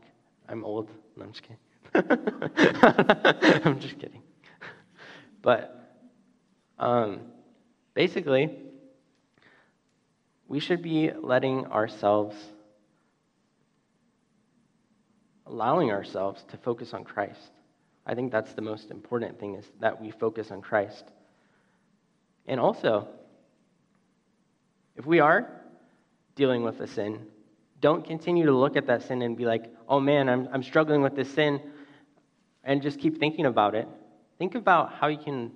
I'm 0.49 0.65
old. 0.65 0.91
No, 1.17 1.25
I'm 1.25 1.33
just 1.33 1.43
kidding. 1.43 1.59
I'm 3.65 3.81
just 3.81 3.99
kidding. 3.99 4.23
But 5.43 5.77
um, 6.79 7.21
basically, 7.95 8.57
we 10.49 10.61
should 10.61 10.83
be 10.83 11.11
letting 11.12 11.67
ourselves, 11.67 12.37
allowing 15.47 15.91
ourselves 15.91 16.45
to 16.51 16.57
focus 16.57 16.95
on 16.95 17.03
Christ. 17.05 17.51
I 18.07 18.15
think 18.15 18.31
that's 18.31 18.53
the 18.53 18.62
most 18.62 18.91
important 18.91 19.41
thing 19.41 19.55
is 19.55 19.65
that 19.81 20.01
we 20.01 20.12
focus 20.12 20.51
on 20.53 20.61
Christ. 20.61 21.05
And 22.47 22.61
also, 22.61 23.09
If 24.97 25.05
we 25.05 25.21
are 25.21 25.49
dealing 26.35 26.63
with 26.63 26.81
a 26.81 26.87
sin, 26.87 27.21
don't 27.81 28.05
continue 28.05 28.47
to 28.47 28.53
look 28.53 28.77
at 28.77 28.87
that 28.87 29.03
sin 29.03 29.23
and 29.23 29.37
be 29.37 29.45
like, 29.45 29.67
oh 29.89 30.01
man, 30.01 30.29
I'm, 30.29 30.49
I'm 30.53 30.63
struggling 30.63 31.03
with 31.03 31.15
this 31.15 31.33
sin, 31.33 31.61
and 32.65 32.83
just 32.83 32.99
keep 32.99 33.19
thinking 33.19 33.47
about 33.47 33.75
it. 33.75 33.87
Think 34.39 34.55
about 34.55 34.95
how 34.95 35.07
you 35.07 35.19
can 35.19 35.53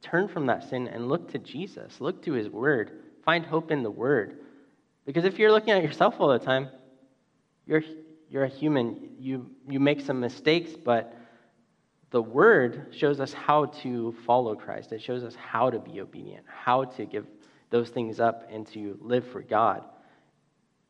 turn 0.00 0.28
from 0.28 0.46
that 0.46 0.68
sin 0.68 0.88
and 0.88 1.08
look 1.08 1.32
to 1.32 1.38
Jesus, 1.38 2.00
look 2.00 2.22
to 2.22 2.32
his 2.32 2.48
word, 2.48 3.02
find 3.24 3.44
hope 3.44 3.70
in 3.70 3.82
the 3.82 3.90
word. 3.90 4.38
Because 5.04 5.24
if 5.24 5.38
you're 5.38 5.52
looking 5.52 5.70
at 5.70 5.82
yourself 5.82 6.14
all 6.18 6.28
the 6.28 6.38
time, 6.38 6.68
you're, 7.66 7.82
you're 8.30 8.44
a 8.44 8.48
human. 8.48 9.10
You, 9.18 9.50
you 9.68 9.80
make 9.80 10.00
some 10.00 10.20
mistakes, 10.20 10.70
but 10.82 11.14
the 12.10 12.22
word 12.22 12.94
shows 12.96 13.20
us 13.20 13.32
how 13.32 13.66
to 13.66 14.14
follow 14.24 14.54
Christ. 14.54 14.92
It 14.92 15.02
shows 15.02 15.24
us 15.24 15.34
how 15.34 15.70
to 15.70 15.78
be 15.78 16.00
obedient, 16.00 16.44
how 16.46 16.84
to 16.84 17.04
give 17.04 17.26
those 17.70 17.88
things 17.90 18.20
up 18.20 18.48
and 18.50 18.66
to 18.68 18.98
live 19.00 19.26
for 19.26 19.42
God 19.42 19.84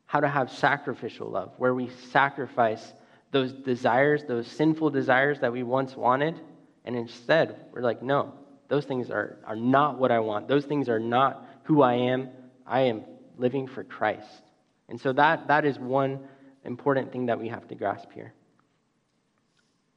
how 0.07 0.21
to 0.21 0.29
have 0.29 0.51
sacrificial 0.51 1.29
love, 1.29 1.53
where 1.59 1.75
we 1.75 1.91
sacrifice 2.11 2.95
those 3.33 3.53
desires, 3.53 4.23
those 4.27 4.47
sinful 4.47 4.91
desires 4.91 5.41
that 5.41 5.53
we 5.53 5.63
once 5.63 5.97
wanted, 5.97 6.41
and 6.85 6.97
instead 6.97 7.67
we're 7.73 7.83
like, 7.83 8.03
no, 8.03 8.33
those 8.69 8.85
things 8.85 9.11
are, 9.11 9.39
are 9.45 9.57
not 9.57 9.99
what 9.99 10.13
I 10.13 10.21
want. 10.21 10.49
Those 10.49 10.65
things 10.65 10.89
are 10.89 11.01
not 11.01 11.47
who 11.65 11.83
I 11.83 11.95
am. 11.95 12.31
I 12.67 12.83
am 12.83 13.05
living 13.37 13.67
for 13.67 13.85
Christ. 13.85 14.43
And 14.89 15.01
so 15.01 15.13
that, 15.13 15.49
that 15.49 15.65
is 15.65 15.79
one 15.79 16.21
important 16.65 17.13
thing 17.13 17.27
that 17.27 17.39
we 17.39 17.49
have 17.49 17.67
to 17.69 17.75
grasp 17.75 18.13
here. 18.13 18.33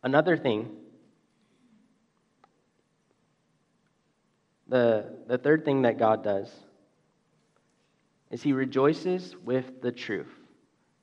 Another 0.04 0.38
thing, 0.38 0.76
the, 4.70 5.06
the 5.28 5.38
third 5.38 5.66
thing 5.66 5.82
that 5.82 5.98
God 5.98 6.24
does 6.24 6.50
is 8.32 8.42
he 8.44 8.54
rejoices 8.54 9.36
with 9.44 9.82
the 9.82 9.92
truth. 9.92 10.32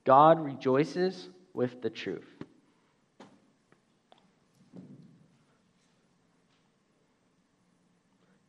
God 0.05 0.43
rejoices 0.43 1.29
with 1.53 1.83
the 1.83 1.91
truth. 1.91 2.25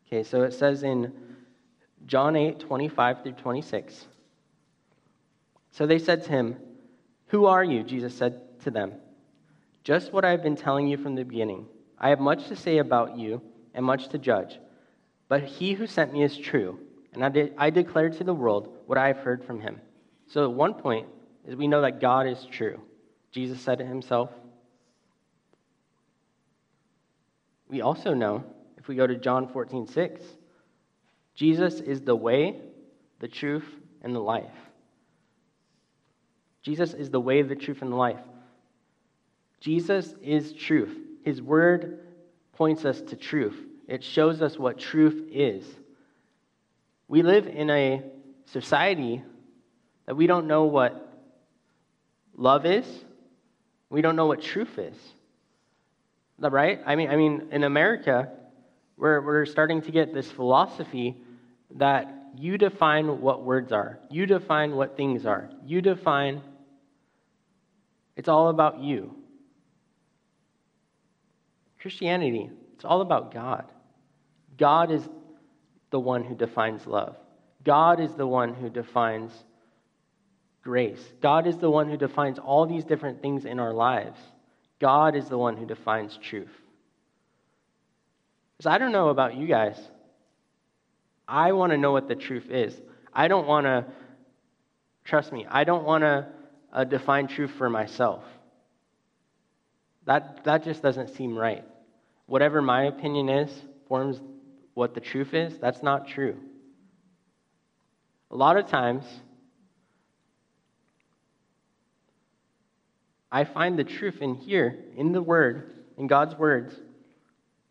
Okay, 0.08 0.24
so 0.24 0.44
it 0.44 0.54
says 0.54 0.84
in 0.84 1.12
John 2.06 2.36
8, 2.36 2.60
25 2.60 3.24
through 3.24 3.32
26. 3.34 4.06
So 5.72 5.86
they 5.86 6.00
said 6.00 6.24
to 6.24 6.30
him, 6.30 6.56
Who 7.28 7.46
are 7.46 7.64
you? 7.64 7.84
Jesus 7.84 8.16
said 8.16 8.60
to 8.62 8.72
them, 8.72 8.94
Just 9.84 10.14
what 10.14 10.24
I 10.24 10.32
have 10.32 10.44
been 10.44 10.56
telling 10.56 10.88
you 10.88 10.98
from 10.98 11.16
the 11.16 11.26
beginning. 11.26 11.66
I 12.00 12.10
have 12.10 12.20
much 12.20 12.48
to 12.48 12.56
say 12.56 12.78
about 12.78 13.18
you 13.18 13.42
and 13.74 13.86
much 13.86 14.08
to 14.10 14.18
judge, 14.18 14.60
but 15.30 15.44
he 15.44 15.74
who 15.74 15.88
sent 15.88 16.14
me 16.14 16.24
is 16.24 16.38
true 16.38 16.80
and 17.18 17.26
I, 17.26 17.30
de- 17.30 17.52
I 17.58 17.72
declare 17.72 18.12
to 18.12 18.24
the 18.24 18.34
world 18.34 18.78
what 18.86 19.00
I 19.00 19.08
have 19.08 19.18
heard 19.18 19.44
from 19.44 19.60
him. 19.60 19.82
So 20.28 20.44
at 20.44 20.52
one 20.52 20.76
point 20.76 21.08
is 21.48 21.56
we 21.56 21.68
know 21.68 21.82
that 21.82 22.00
God 22.00 22.28
is 22.28 22.46
true. 22.52 22.80
Jesus 23.32 23.60
said 23.60 23.82
it 23.82 23.88
himself. 23.88 24.30
We 27.70 27.82
also 27.82 28.14
know, 28.14 28.44
if 28.78 28.88
we 28.88 28.96
go 28.96 29.08
to 29.08 29.16
John 29.16 29.48
14, 29.48 29.88
6, 29.88 30.22
Jesus 31.34 31.80
is 31.80 32.02
the 32.02 32.16
way, 32.16 32.62
the 33.20 33.28
truth, 33.28 33.66
and 34.04 34.14
the 34.14 34.20
life. 34.20 34.54
Jesus 36.62 36.94
is 36.94 37.10
the 37.10 37.20
way, 37.20 37.42
the 37.42 37.56
truth, 37.56 37.82
and 37.82 37.92
the 37.92 37.96
life. 37.96 38.20
Jesus 39.60 40.14
is 40.22 40.54
truth. 40.54 40.96
His 41.24 41.42
word 41.42 42.00
points 42.54 42.86
us 42.86 43.02
to 43.02 43.16
truth. 43.16 43.58
It 43.88 44.04
shows 44.04 44.42
us 44.42 44.60
what 44.60 44.78
truth 44.78 45.30
is. 45.32 45.66
We 47.08 47.22
live 47.22 47.48
in 47.48 47.70
a 47.70 48.04
society 48.46 49.24
that 50.06 50.16
we 50.16 50.28
don't 50.28 50.48
know 50.48 50.66
what 50.66 51.08
love 52.36 52.66
is. 52.66 52.86
We 53.90 54.02
don't 54.02 54.16
know 54.16 54.26
what 54.26 54.42
truth 54.42 54.78
is. 54.78 54.96
Right? 56.40 56.82
I 56.86 56.96
mean, 56.96 57.10
I 57.10 57.16
mean, 57.16 57.48
in 57.52 57.64
America, 57.64 58.30
we're, 58.98 59.22
we're 59.22 59.46
starting 59.46 59.82
to 59.84 59.92
get 59.92 60.14
this 60.14 60.30
philosophy 60.30 61.16
that 61.76 62.14
you 62.36 62.58
define 62.58 63.22
what 63.22 63.44
words 63.44 63.72
are, 63.72 64.00
you 64.12 64.26
define 64.26 64.76
what 64.76 64.96
things 64.98 65.26
are, 65.26 65.50
you 65.66 65.82
define. 65.82 66.42
It's 68.16 68.28
all 68.28 68.50
about 68.50 68.80
you. 68.80 69.16
Christianity, 71.80 72.50
it's 72.76 72.86
all 72.86 73.02
about 73.02 73.34
God. 73.34 73.66
God 74.58 74.92
is 74.92 75.08
the 75.92 76.00
one 76.00 76.24
who 76.24 76.36
defines 76.36 76.86
love. 76.86 77.16
God 77.64 78.00
is 78.00 78.14
the 78.14 78.28
one 78.28 78.54
who 78.54 78.70
defines 78.70 79.32
grace. 80.64 81.02
God 81.22 81.48
is 81.48 81.58
the 81.58 81.70
one 81.70 81.90
who 81.90 81.98
defines 81.98 82.40
all 82.40 82.66
these 82.66 82.84
different 82.84 83.22
things 83.22 83.46
in 83.46 83.60
our 83.60 83.74
lives. 83.74 84.20
God 84.80 85.16
is 85.16 85.28
the 85.30 85.38
one 85.38 85.58
who 85.58 85.66
defines 85.66 86.18
truth. 86.18 86.52
Because 88.58 88.70
I 88.70 88.78
don't 88.78 88.92
know 88.92 89.10
about 89.10 89.36
you 89.36 89.48
guys. 89.48 89.80
I 91.28 91.52
want 91.52 91.72
to 91.72 91.78
know 91.78 91.92
what 91.92 92.08
the 92.08 92.16
truth 92.16 92.50
is. 92.50 92.80
I 93.14 93.28
don't 93.28 93.48
want 93.48 93.66
to, 93.66 93.86
trust 95.04 95.32
me, 95.32 95.46
I 95.50 95.64
don't 95.64 95.84
want 95.84 96.04
to 96.04 96.28
uh, 96.72 96.84
define 96.84 97.28
truth 97.28 97.52
for 97.58 97.70
myself. 97.70 98.24
That, 100.06 100.44
that 100.46 100.64
just 100.64 100.82
doesn't 100.82 101.16
seem 101.16 101.38
right. 101.38 101.66
Whatever 102.28 102.62
my 102.62 102.86
opinion 102.86 103.30
is 103.30 103.52
forms 103.88 104.22
what 104.78 104.94
the 104.94 105.02
truth 105.02 105.34
is, 105.34 105.58
that's 105.58 105.82
not 105.82 106.08
true. 106.08 106.38
A 108.30 108.36
lot 108.36 108.58
of 108.58 108.68
times, 108.68 109.06
I 113.32 113.44
find 113.44 113.80
the 113.80 113.84
truth 113.84 114.22
in 114.22 114.36
here, 114.36 114.78
in 114.96 115.14
the 115.14 115.22
Word, 115.22 115.72
in 115.98 116.06
God's 116.06 116.36
words, 116.36 116.76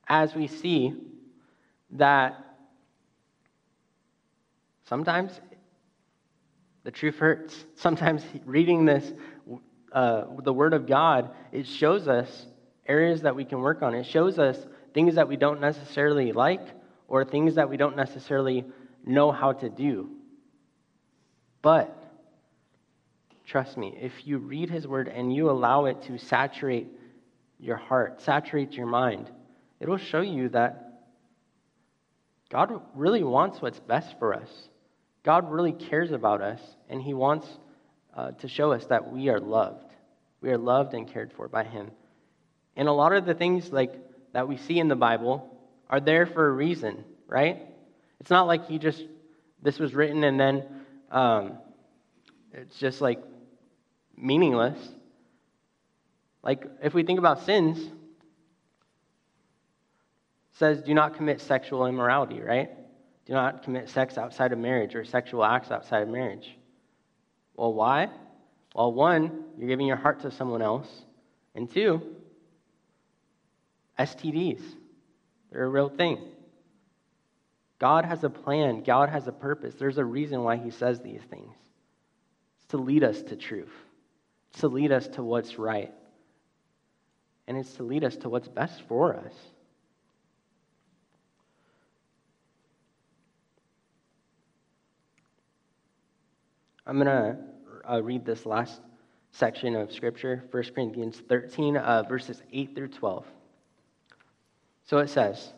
as 0.08 0.34
we 0.34 0.48
see 0.48 0.94
that 1.92 2.44
sometimes 4.88 5.40
the 6.82 6.90
truth 6.90 7.18
hurts. 7.18 7.66
Sometimes 7.76 8.24
reading 8.44 8.84
this, 8.84 9.12
uh, 9.92 10.24
the 10.42 10.52
Word 10.52 10.74
of 10.74 10.88
God, 10.88 11.30
it 11.52 11.68
shows 11.68 12.08
us 12.08 12.46
areas 12.84 13.22
that 13.22 13.36
we 13.36 13.44
can 13.44 13.60
work 13.60 13.82
on. 13.82 13.94
It 13.94 14.06
shows 14.06 14.40
us 14.40 14.58
things 14.92 15.14
that 15.14 15.28
we 15.28 15.36
don't 15.36 15.60
necessarily 15.60 16.32
like 16.32 16.66
or 17.08 17.24
things 17.24 17.54
that 17.54 17.68
we 17.68 17.76
don't 17.76 17.96
necessarily 17.96 18.64
know 19.04 19.30
how 19.30 19.52
to 19.52 19.68
do. 19.68 20.10
But 21.62 21.96
trust 23.44 23.76
me, 23.76 23.96
if 24.00 24.12
you 24.26 24.38
read 24.38 24.70
his 24.70 24.86
word 24.86 25.08
and 25.08 25.34
you 25.34 25.50
allow 25.50 25.86
it 25.86 26.02
to 26.02 26.18
saturate 26.18 26.88
your 27.58 27.76
heart, 27.76 28.20
saturate 28.20 28.72
your 28.72 28.86
mind, 28.86 29.30
it 29.80 29.88
will 29.88 29.96
show 29.98 30.20
you 30.20 30.48
that 30.50 30.86
God 32.50 32.80
really 32.94 33.22
wants 33.22 33.60
what's 33.60 33.80
best 33.80 34.18
for 34.18 34.34
us. 34.34 34.50
God 35.24 35.50
really 35.50 35.72
cares 35.72 36.12
about 36.12 36.40
us, 36.40 36.60
and 36.88 37.02
he 37.02 37.12
wants 37.12 37.48
uh, 38.14 38.30
to 38.32 38.48
show 38.48 38.72
us 38.72 38.86
that 38.86 39.12
we 39.12 39.28
are 39.28 39.40
loved. 39.40 39.92
We 40.40 40.50
are 40.50 40.58
loved 40.58 40.94
and 40.94 41.12
cared 41.12 41.32
for 41.32 41.48
by 41.48 41.64
him. 41.64 41.90
And 42.76 42.88
a 42.88 42.92
lot 42.92 43.12
of 43.12 43.26
the 43.26 43.34
things 43.34 43.72
like 43.72 43.94
that 44.32 44.46
we 44.46 44.56
see 44.56 44.78
in 44.78 44.88
the 44.88 44.96
Bible, 44.96 45.55
are 45.88 46.00
there 46.00 46.26
for 46.26 46.46
a 46.48 46.50
reason, 46.50 47.04
right? 47.26 47.62
It's 48.20 48.30
not 48.30 48.46
like 48.46 48.66
he 48.66 48.78
just, 48.78 49.04
this 49.62 49.78
was 49.78 49.94
written 49.94 50.24
and 50.24 50.38
then 50.38 50.64
um, 51.10 51.58
it's 52.52 52.78
just 52.78 53.00
like 53.00 53.22
meaningless. 54.16 54.78
Like, 56.42 56.64
if 56.82 56.94
we 56.94 57.02
think 57.02 57.18
about 57.18 57.42
sins, 57.44 57.90
says 60.52 60.82
do 60.82 60.94
not 60.94 61.16
commit 61.16 61.40
sexual 61.40 61.86
immorality, 61.86 62.40
right? 62.40 62.70
Do 63.26 63.32
not 63.32 63.62
commit 63.64 63.88
sex 63.90 64.16
outside 64.16 64.52
of 64.52 64.58
marriage 64.58 64.94
or 64.94 65.04
sexual 65.04 65.44
acts 65.44 65.70
outside 65.70 66.02
of 66.02 66.08
marriage. 66.08 66.56
Well, 67.56 67.74
why? 67.74 68.08
Well, 68.74 68.92
one, 68.92 69.44
you're 69.58 69.68
giving 69.68 69.86
your 69.86 69.96
heart 69.96 70.20
to 70.20 70.30
someone 70.30 70.62
else. 70.62 70.88
And 71.54 71.70
two, 71.70 72.02
STDs. 73.98 74.62
They're 75.50 75.64
a 75.64 75.68
real 75.68 75.88
thing. 75.88 76.18
God 77.78 78.04
has 78.04 78.24
a 78.24 78.30
plan, 78.30 78.82
God 78.82 79.10
has 79.10 79.28
a 79.28 79.32
purpose. 79.32 79.74
There's 79.78 79.98
a 79.98 80.04
reason 80.04 80.42
why 80.42 80.56
He 80.56 80.70
says 80.70 81.00
these 81.00 81.20
things. 81.30 81.54
It's 82.58 82.66
to 82.68 82.78
lead 82.78 83.04
us 83.04 83.22
to 83.22 83.36
truth, 83.36 83.72
it's 84.50 84.60
to 84.60 84.68
lead 84.68 84.92
us 84.92 85.08
to 85.08 85.22
what's 85.22 85.58
right, 85.58 85.92
and 87.46 87.56
it's 87.56 87.74
to 87.74 87.82
lead 87.82 88.04
us 88.04 88.16
to 88.18 88.28
what's 88.28 88.48
best 88.48 88.82
for 88.88 89.14
us. 89.14 89.34
I'm 96.88 97.00
going 97.00 97.06
to 97.06 97.36
uh, 97.90 98.00
read 98.00 98.24
this 98.24 98.46
last 98.46 98.80
section 99.32 99.74
of 99.74 99.92
Scripture, 99.92 100.44
1 100.52 100.64
Corinthians 100.72 101.20
13, 101.28 101.76
uh, 101.76 102.04
verses 102.08 102.40
8 102.52 102.76
through 102.76 102.88
12. 102.88 103.26
So 104.86 104.98
it 104.98 105.10
says, 105.10 105.52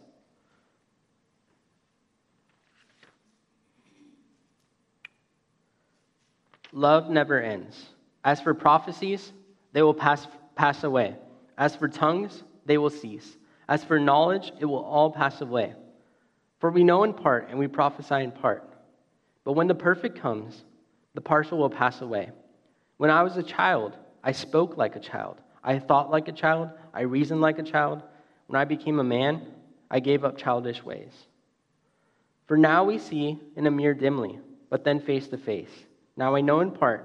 love 6.72 7.10
never 7.10 7.40
ends. 7.40 7.86
As 8.24 8.40
for 8.40 8.54
prophecies, 8.54 9.32
they 9.72 9.82
will 9.82 9.94
pass, 9.94 10.26
pass 10.56 10.82
away. 10.82 11.14
As 11.56 11.76
for 11.76 11.88
tongues, 11.88 12.42
they 12.64 12.78
will 12.78 12.90
cease. 12.90 13.36
As 13.68 13.84
for 13.84 13.98
knowledge, 13.98 14.52
it 14.60 14.64
will 14.64 14.82
all 14.82 15.10
pass 15.10 15.42
away. 15.42 15.74
For 16.58 16.70
we 16.70 16.82
know 16.82 17.04
in 17.04 17.12
part 17.12 17.48
and 17.50 17.58
we 17.58 17.68
prophesy 17.68 18.16
in 18.16 18.32
part. 18.32 18.64
But 19.44 19.52
when 19.52 19.66
the 19.66 19.74
perfect 19.74 20.18
comes, 20.18 20.64
the 21.14 21.20
partial 21.20 21.58
will 21.58 21.70
pass 21.70 22.00
away. 22.00 22.30
When 22.96 23.10
I 23.10 23.22
was 23.22 23.36
a 23.36 23.42
child, 23.42 23.96
I 24.24 24.32
spoke 24.32 24.76
like 24.76 24.96
a 24.96 25.00
child. 25.00 25.36
I 25.62 25.78
thought 25.78 26.10
like 26.10 26.28
a 26.28 26.32
child. 26.32 26.70
I 26.94 27.02
reasoned 27.02 27.40
like 27.40 27.58
a 27.58 27.62
child. 27.62 28.02
When 28.48 28.60
I 28.60 28.64
became 28.64 28.98
a 28.98 29.04
man, 29.04 29.46
I 29.90 30.00
gave 30.00 30.24
up 30.24 30.36
childish 30.36 30.82
ways. 30.82 31.12
For 32.46 32.56
now 32.56 32.84
we 32.84 32.98
see 32.98 33.38
in 33.56 33.66
a 33.66 33.70
mirror 33.70 33.94
dimly, 33.94 34.38
but 34.70 34.84
then 34.84 35.00
face 35.00 35.28
to 35.28 35.38
face. 35.38 35.70
Now 36.16 36.34
I 36.34 36.40
know 36.40 36.60
in 36.60 36.72
part, 36.72 37.04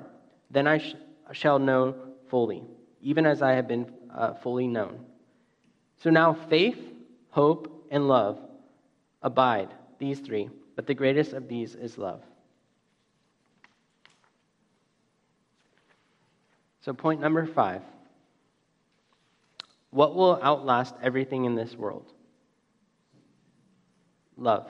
then 0.49 0.67
I 0.67 0.79
sh- 0.79 0.95
shall 1.33 1.59
know 1.59 1.95
fully, 2.29 2.63
even 3.01 3.25
as 3.25 3.41
I 3.41 3.51
have 3.51 3.67
been 3.67 3.91
uh, 4.13 4.33
fully 4.33 4.67
known. 4.67 4.99
So 5.97 6.09
now 6.09 6.33
faith, 6.33 6.79
hope, 7.29 7.87
and 7.91 8.07
love 8.07 8.39
abide, 9.23 9.69
these 9.99 10.19
three, 10.19 10.49
but 10.75 10.85
the 10.85 10.93
greatest 10.93 11.33
of 11.33 11.47
these 11.47 11.75
is 11.75 11.97
love. 11.97 12.21
So, 16.81 16.93
point 16.93 17.21
number 17.21 17.45
five 17.45 17.81
what 19.93 20.15
will 20.15 20.39
outlast 20.41 20.95
everything 21.01 21.45
in 21.45 21.55
this 21.55 21.75
world? 21.75 22.11
Love. 24.35 24.69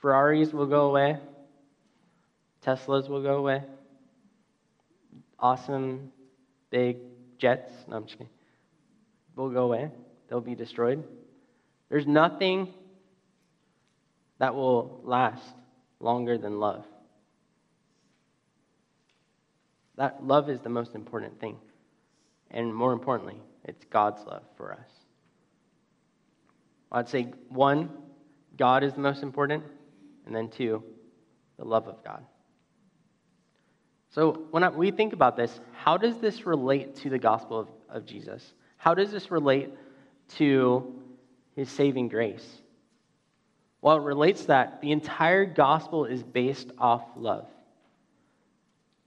Ferraris 0.00 0.52
will 0.52 0.66
go 0.66 0.86
away. 0.86 1.18
Teslas 2.64 3.08
will 3.08 3.22
go 3.22 3.36
away. 3.36 3.62
Awesome 5.38 6.12
big 6.70 6.96
jets, 7.38 7.70
no, 7.88 7.96
I'm 7.96 8.04
just 8.04 8.18
kidding, 8.18 8.32
will 9.36 9.50
go 9.50 9.64
away. 9.64 9.90
They'll 10.28 10.40
be 10.40 10.56
destroyed. 10.56 11.04
There's 11.88 12.06
nothing 12.06 12.74
that 14.38 14.54
will 14.54 15.00
last 15.04 15.54
longer 16.00 16.36
than 16.36 16.58
love. 16.58 16.84
That 19.96 20.24
love 20.24 20.48
is 20.48 20.60
the 20.60 20.68
most 20.68 20.94
important 20.94 21.38
thing. 21.40 21.56
And 22.50 22.74
more 22.74 22.92
importantly, 22.92 23.40
it's 23.64 23.84
God's 23.86 24.24
love 24.24 24.42
for 24.56 24.72
us. 24.72 24.88
I'd 26.92 27.08
say 27.08 27.32
one, 27.48 27.90
God 28.56 28.84
is 28.84 28.92
the 28.92 29.00
most 29.00 29.22
important, 29.22 29.64
and 30.26 30.34
then 30.34 30.48
two, 30.48 30.82
the 31.58 31.64
love 31.64 31.88
of 31.88 32.04
God. 32.04 32.24
So 34.10 34.46
when 34.52 34.62
I, 34.62 34.68
we 34.68 34.92
think 34.92 35.12
about 35.12 35.36
this, 35.36 35.58
how 35.72 35.96
does 35.96 36.18
this 36.18 36.46
relate 36.46 36.94
to 36.96 37.10
the 37.10 37.18
gospel 37.18 37.58
of, 37.58 37.68
of 37.88 38.06
Jesus? 38.06 38.54
How 38.76 38.94
does 38.94 39.10
this 39.10 39.32
relate 39.32 39.70
to 40.36 41.02
his 41.56 41.68
saving 41.68 42.08
grace? 42.08 42.46
Well, 43.80 43.96
it 43.96 44.02
relates 44.02 44.46
that 44.46 44.80
the 44.80 44.92
entire 44.92 45.44
gospel 45.44 46.04
is 46.04 46.22
based 46.22 46.70
off 46.78 47.02
love. 47.16 47.48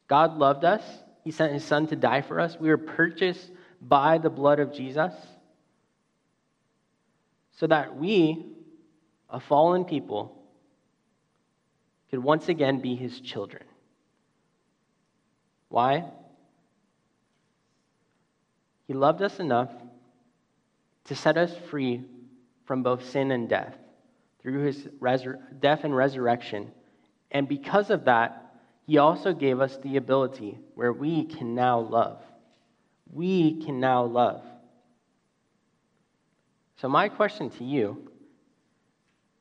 God 0.07 0.37
loved 0.37 0.63
us. 0.65 0.83
He 1.23 1.31
sent 1.31 1.53
his 1.53 1.63
son 1.63 1.87
to 1.87 1.95
die 1.95 2.21
for 2.21 2.39
us. 2.39 2.57
We 2.59 2.69
were 2.69 2.77
purchased 2.77 3.51
by 3.81 4.17
the 4.17 4.29
blood 4.29 4.59
of 4.59 4.73
Jesus 4.73 5.13
so 7.57 7.67
that 7.67 7.97
we, 7.97 8.45
a 9.29 9.39
fallen 9.39 9.83
people, 9.83 10.33
could 12.09 12.19
once 12.19 12.47
again 12.47 12.79
be 12.79 12.95
his 12.95 13.19
children. 13.19 13.63
Why? 15.69 16.05
He 18.87 18.93
loved 18.93 19.21
us 19.21 19.39
enough 19.39 19.71
to 21.05 21.15
set 21.15 21.37
us 21.37 21.53
free 21.69 22.05
from 22.65 22.83
both 22.83 23.09
sin 23.09 23.31
and 23.31 23.49
death 23.49 23.75
through 24.41 24.65
his 24.65 24.77
resur- 25.01 25.39
death 25.59 25.83
and 25.83 25.95
resurrection. 25.95 26.71
And 27.31 27.47
because 27.47 27.89
of 27.89 28.05
that, 28.05 28.46
he 28.87 28.97
also 28.97 29.33
gave 29.33 29.59
us 29.59 29.77
the 29.83 29.97
ability 29.97 30.57
where 30.73 30.93
we 30.93 31.25
can 31.25 31.53
now 31.53 31.79
love. 31.79 32.21
We 33.13 33.61
can 33.65 33.81
now 33.81 34.05
love. 34.05 34.41
So, 36.77 36.87
my 36.87 37.09
question 37.09 37.49
to 37.51 37.65
you 37.65 38.09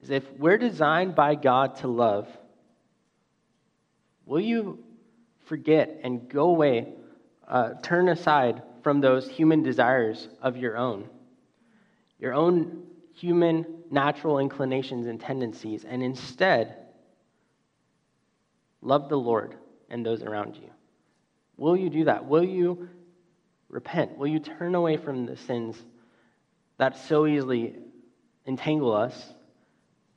is 0.03 0.11
if 0.11 0.25
we're 0.33 0.59
designed 0.59 1.15
by 1.15 1.37
God 1.37 1.77
to 1.77 1.87
love, 1.87 2.27
will 4.25 4.41
you 4.41 4.83
forget 5.45 6.01
and 6.03 6.29
go 6.29 6.49
away, 6.49 6.89
uh, 7.47 7.75
turn 7.83 8.09
aside 8.09 8.63
from 8.83 9.01
those 9.01 9.29
human 9.29 9.63
desires 9.63 10.29
of 10.43 10.57
your 10.57 10.77
own, 10.77 11.09
your 12.19 12.35
own 12.35 12.83
human 13.15 13.65
natural 13.93 14.41
inclinations 14.41 15.07
and 15.07 15.21
tendencies, 15.21 15.85
and 15.85 16.03
instead 16.03 16.86
love 18.87 19.09
the 19.09 19.19
Lord 19.19 19.57
and 19.91 20.07
those 20.07 20.23
around 20.23 20.57
you? 20.57 20.71
Will 21.57 21.77
you 21.77 21.91
do 21.91 22.05
that? 22.05 22.27
Will 22.27 22.45
you 22.45 22.89
repent? 23.69 24.17
Will 24.17 24.29
you 24.29 24.39
turn 24.39 24.75
away 24.75 24.97
from 24.97 25.27
the 25.27 25.37
sins 25.37 25.77
that 26.79 26.97
so 26.97 27.27
easily 27.27 27.75
entangle 28.47 28.95
us? 28.95 29.33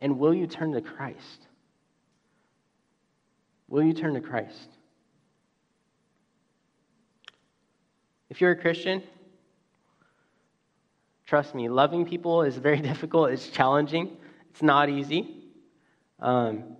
And 0.02 0.20
will 0.20 0.34
you 0.34 0.48
turn 0.48 0.74
to 0.74 0.82
Christ? 0.82 1.48
Will 3.68 3.84
you 3.84 3.94
turn 3.94 4.14
to 4.14 4.22
Christ? 4.22 4.70
If 8.30 8.40
you're 8.40 8.52
a 8.52 8.56
Christian, 8.56 9.02
trust 11.26 11.56
me, 11.56 11.70
loving 11.70 12.06
people 12.06 12.44
is 12.44 12.56
very 12.56 12.82
difficult, 12.92 13.32
it's 13.32 13.48
challenging, 13.48 14.18
it's 14.52 14.62
not 14.62 14.90
easy. 14.90 15.36
Um, 16.20 16.78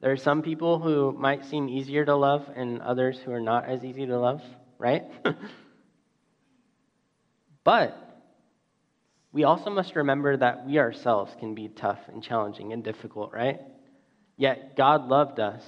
there 0.00 0.12
are 0.12 0.16
some 0.16 0.42
people 0.42 0.78
who 0.78 1.12
might 1.12 1.44
seem 1.44 1.68
easier 1.68 2.04
to 2.04 2.14
love 2.14 2.48
and 2.54 2.80
others 2.80 3.18
who 3.18 3.32
are 3.32 3.40
not 3.40 3.66
as 3.66 3.84
easy 3.84 4.06
to 4.06 4.18
love, 4.18 4.42
right? 4.78 5.04
but 7.64 7.96
we 9.32 9.44
also 9.44 9.70
must 9.70 9.96
remember 9.96 10.36
that 10.36 10.66
we 10.66 10.78
ourselves 10.78 11.34
can 11.40 11.54
be 11.54 11.68
tough 11.68 11.98
and 12.08 12.22
challenging 12.22 12.72
and 12.72 12.84
difficult, 12.84 13.32
right? 13.32 13.60
Yet 14.36 14.76
God 14.76 15.08
loved 15.08 15.40
us 15.40 15.62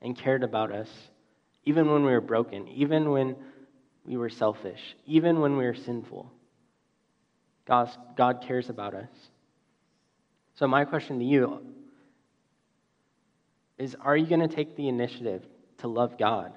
and 0.00 0.16
cared 0.16 0.42
about 0.42 0.72
us 0.72 0.88
even 1.64 1.90
when 1.90 2.04
we 2.04 2.12
were 2.12 2.20
broken, 2.20 2.68
even 2.68 3.10
when 3.10 3.36
we 4.04 4.16
were 4.16 4.30
selfish, 4.30 4.80
even 5.06 5.40
when 5.40 5.56
we 5.56 5.64
were 5.64 5.74
sinful. 5.74 6.30
God, 7.66 7.90
God 8.16 8.44
cares 8.46 8.68
about 8.68 8.94
us. 8.94 9.08
So, 10.56 10.66
my 10.68 10.84
question 10.84 11.18
to 11.18 11.24
you 11.24 11.60
is 13.78 13.96
Are 14.00 14.16
you 14.16 14.26
going 14.26 14.46
to 14.46 14.54
take 14.54 14.76
the 14.76 14.88
initiative 14.88 15.46
to 15.78 15.88
love 15.88 16.18
God 16.18 16.52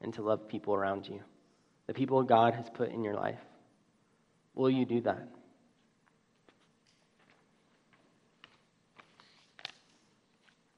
and 0.00 0.12
to 0.14 0.22
love 0.22 0.48
people 0.48 0.74
around 0.74 1.06
you? 1.08 1.20
The 1.86 1.94
people 1.94 2.22
God 2.22 2.54
has 2.54 2.68
put 2.70 2.90
in 2.90 3.02
your 3.02 3.14
life? 3.14 3.40
Will 4.54 4.70
you 4.70 4.84
do 4.84 5.00
that? 5.02 5.28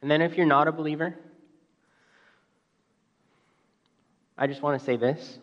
And 0.03 0.11
then, 0.11 0.23
if 0.23 0.37
you're 0.37 0.47
not 0.47 0.69
a 0.69 0.73
believer, 0.73 1.15
I 4.39 4.47
just 4.47 4.63
want 4.63 4.79
to 4.79 4.85
say 4.85 4.97
this 4.97 5.39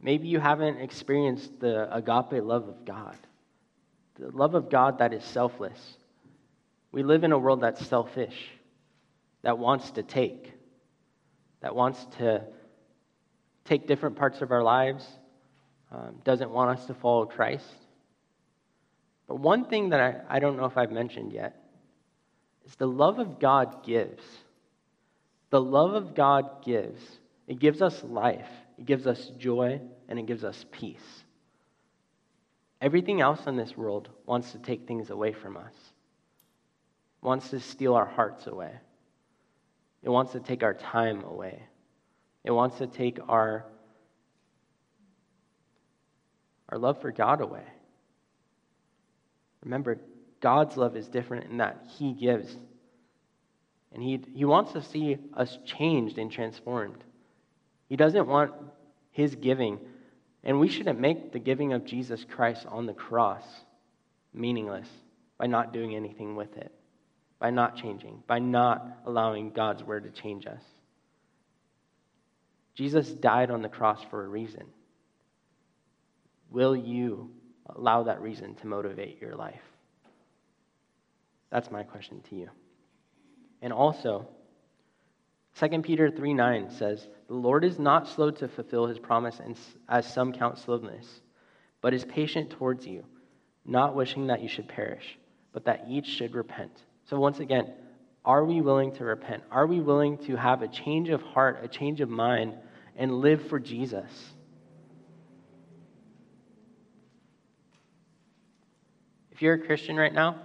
Maybe 0.00 0.26
you 0.26 0.40
haven't 0.40 0.80
experienced 0.80 1.60
the 1.60 1.94
agape 1.94 2.42
love 2.42 2.68
of 2.68 2.84
God, 2.84 3.16
the 4.16 4.30
love 4.30 4.54
of 4.54 4.68
God 4.68 4.98
that 4.98 5.12
is 5.12 5.24
selfless. 5.24 5.96
We 6.90 7.02
live 7.02 7.24
in 7.24 7.32
a 7.32 7.38
world 7.38 7.62
that's 7.62 7.86
selfish, 7.86 8.50
that 9.42 9.58
wants 9.58 9.90
to 9.92 10.02
take, 10.02 10.52
that 11.60 11.74
wants 11.74 12.04
to 12.18 12.42
take 13.64 13.86
different 13.86 14.16
parts 14.16 14.40
of 14.40 14.50
our 14.50 14.62
lives, 14.62 15.06
um, 15.90 16.16
doesn't 16.24 16.50
want 16.50 16.78
us 16.78 16.86
to 16.86 16.94
follow 16.94 17.26
Christ. 17.26 17.66
But 19.28 19.36
one 19.36 19.66
thing 19.66 19.90
that 19.90 20.00
I, 20.00 20.36
I 20.36 20.38
don't 20.38 20.56
know 20.56 20.64
if 20.64 20.76
I've 20.76 20.92
mentioned 20.92 21.32
yet 21.32 21.56
is 22.66 22.74
the 22.76 22.86
love 22.86 23.18
of 23.18 23.38
God 23.38 23.84
gives. 23.84 24.22
The 25.50 25.60
love 25.60 25.94
of 25.94 26.14
God 26.14 26.64
gives. 26.64 27.02
It 27.46 27.58
gives 27.58 27.82
us 27.82 28.02
life. 28.04 28.48
It 28.78 28.86
gives 28.86 29.06
us 29.06 29.30
joy 29.38 29.80
and 30.08 30.18
it 30.18 30.26
gives 30.26 30.44
us 30.44 30.64
peace. 30.72 31.24
Everything 32.80 33.20
else 33.20 33.46
in 33.46 33.56
this 33.56 33.76
world 33.76 34.08
wants 34.26 34.52
to 34.52 34.58
take 34.58 34.88
things 34.88 35.10
away 35.10 35.32
from 35.32 35.56
us, 35.56 35.74
wants 37.20 37.50
to 37.50 37.60
steal 37.60 37.94
our 37.94 38.06
hearts 38.06 38.48
away. 38.48 38.72
It 40.02 40.10
wants 40.10 40.32
to 40.32 40.40
take 40.40 40.62
our 40.62 40.74
time 40.74 41.22
away. 41.24 41.62
It 42.44 42.50
wants 42.50 42.78
to 42.78 42.86
take 42.86 43.18
our, 43.28 43.64
our 46.68 46.78
love 46.78 47.00
for 47.00 47.12
God 47.12 47.40
away. 47.40 47.64
Remember, 49.64 49.98
God's 50.40 50.76
love 50.76 50.96
is 50.96 51.08
different 51.08 51.50
in 51.50 51.58
that 51.58 51.86
He 51.96 52.12
gives. 52.12 52.56
And 53.92 54.02
he, 54.02 54.20
he 54.34 54.44
wants 54.44 54.72
to 54.72 54.82
see 54.82 55.18
us 55.34 55.58
changed 55.64 56.18
and 56.18 56.30
transformed. 56.30 57.04
He 57.88 57.96
doesn't 57.96 58.26
want 58.26 58.52
his 59.10 59.34
giving. 59.34 59.78
And 60.42 60.58
we 60.58 60.68
shouldn't 60.68 60.98
make 60.98 61.32
the 61.32 61.38
giving 61.38 61.72
of 61.72 61.84
Jesus 61.84 62.24
Christ 62.24 62.66
on 62.66 62.86
the 62.86 62.94
cross 62.94 63.44
meaningless 64.32 64.88
by 65.38 65.46
not 65.46 65.72
doing 65.72 65.94
anything 65.94 66.36
with 66.36 66.56
it, 66.56 66.72
by 67.42 67.50
not 67.50 67.74
changing, 67.74 68.22
by 68.28 68.38
not 68.38 68.86
allowing 69.04 69.50
God's 69.50 69.82
word 69.82 70.04
to 70.04 70.22
change 70.22 70.46
us. 70.46 70.62
Jesus 72.76 73.10
died 73.10 73.50
on 73.50 73.62
the 73.62 73.68
cross 73.68 74.00
for 74.10 74.24
a 74.24 74.28
reason. 74.28 74.62
Will 76.52 76.76
you 76.76 77.32
allow 77.66 78.04
that 78.04 78.22
reason 78.22 78.54
to 78.54 78.68
motivate 78.68 79.20
your 79.20 79.34
life? 79.34 79.60
That's 81.50 81.68
my 81.68 81.82
question 81.82 82.20
to 82.30 82.36
you. 82.36 82.48
And 83.60 83.72
also, 83.72 84.28
2 85.58 85.82
Peter 85.82 86.12
3 86.12 86.34
9 86.34 86.70
says, 86.70 87.08
The 87.26 87.34
Lord 87.34 87.64
is 87.64 87.76
not 87.76 88.06
slow 88.06 88.30
to 88.30 88.46
fulfill 88.46 88.86
his 88.86 89.00
promise, 89.00 89.40
as 89.88 90.06
some 90.06 90.32
count 90.32 90.58
slowness, 90.58 91.22
but 91.80 91.92
is 91.92 92.04
patient 92.04 92.50
towards 92.50 92.86
you, 92.86 93.04
not 93.64 93.96
wishing 93.96 94.28
that 94.28 94.42
you 94.42 94.48
should 94.48 94.68
perish, 94.68 95.18
but 95.52 95.64
that 95.64 95.86
each 95.88 96.06
should 96.06 96.36
repent. 96.36 96.78
So, 97.12 97.20
once 97.20 97.40
again, 97.40 97.70
are 98.24 98.42
we 98.42 98.62
willing 98.62 98.92
to 98.92 99.04
repent? 99.04 99.42
Are 99.50 99.66
we 99.66 99.80
willing 99.80 100.16
to 100.24 100.34
have 100.34 100.62
a 100.62 100.66
change 100.66 101.10
of 101.10 101.20
heart, 101.20 101.60
a 101.62 101.68
change 101.68 102.00
of 102.00 102.08
mind, 102.08 102.54
and 102.96 103.20
live 103.20 103.48
for 103.48 103.60
Jesus? 103.60 104.10
If 109.30 109.42
you're 109.42 109.52
a 109.52 109.58
Christian 109.58 109.98
right 109.98 110.14
now, 110.14 110.38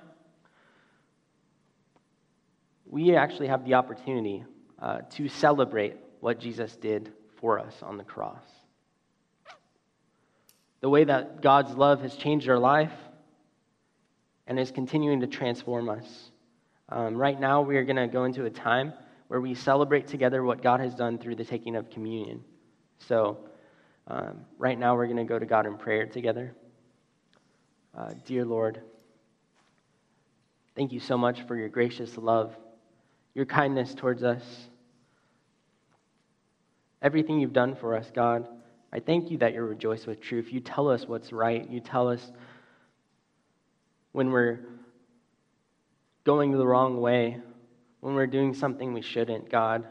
we 2.86 3.15
actually 3.15 3.47
have 3.47 3.63
the 3.63 3.76
opportunity 3.76 4.43
uh, 4.78 5.03
to 5.11 5.30
celebrate 5.30 5.95
what 6.20 6.38
Jesus 6.38 6.76
did 6.76 7.13
for 7.39 7.59
us 7.59 7.76
on 7.82 7.95
the 7.95 8.03
cross. 8.03 8.43
The 10.82 10.89
way 10.89 11.05
that 11.05 11.41
God's 11.41 11.74
love 11.76 12.01
has 12.01 12.13
changed 12.18 12.49
our 12.49 12.59
life 12.59 12.91
and 14.47 14.59
is 14.59 14.70
continuing 14.70 15.22
to 15.22 15.28
transform 15.28 15.88
us. 15.88 16.32
Um, 16.90 17.16
right 17.16 17.40
now, 17.40 17.62
we 17.62 17.78
are 17.78 17.84
going 17.84 17.98
to 17.98 18.08
go 18.08 18.24
into 18.24 18.46
a 18.46 18.50
time 18.50 18.94
where 19.28 19.42
we 19.42 19.54
celebrate 19.54 20.08
together 20.08 20.44
what 20.44 20.62
God 20.62 20.80
has 20.80 20.96
done 20.96 21.18
through 21.18 21.36
the 21.36 21.46
taking 21.46 21.76
of 21.76 21.90
communion. 21.90 22.44
So, 23.00 23.38
um, 24.08 24.46
right 24.58 24.80
now, 24.80 24.96
we're 24.96 25.08
going 25.08 25.18
to 25.18 25.26
go 25.26 25.38
to 25.38 25.46
God 25.46 25.66
in 25.66 25.78
prayer 25.78 26.06
together. 26.06 26.56
Uh, 27.98 28.12
dear 28.26 28.46
Lord, 28.46 28.82
thank 30.76 30.94
you 30.94 31.00
so 31.00 31.18
much 31.18 31.42
for 31.48 31.56
your 31.56 31.70
gracious 31.70 32.18
love 32.18 32.56
your 33.38 33.46
kindness 33.46 33.94
towards 33.94 34.24
us, 34.24 34.42
everything 37.04 37.40
you've 37.40 37.54
done 37.54 37.76
for 37.76 37.96
us, 37.96 38.10
God. 38.12 38.48
I 38.92 39.00
thank 39.00 39.30
you 39.30 39.38
that 39.38 39.54
you're 39.54 39.68
rejoiced 39.68 40.08
with 40.08 40.20
truth. 40.20 40.52
You 40.52 40.60
tell 40.60 40.90
us 40.90 41.08
what's 41.08 41.32
right. 41.32 41.70
You 41.70 41.80
tell 41.80 42.10
us 42.10 42.32
when 44.12 44.32
we're 44.32 44.62
going 46.28 46.51
the 46.51 46.67
wrong 46.67 46.99
way, 46.99 47.38
when 48.01 48.13
we're 48.13 48.28
doing 48.28 48.53
something 48.53 48.91
we 48.91 49.01
shouldn't, 49.01 49.49
God. 49.49 49.88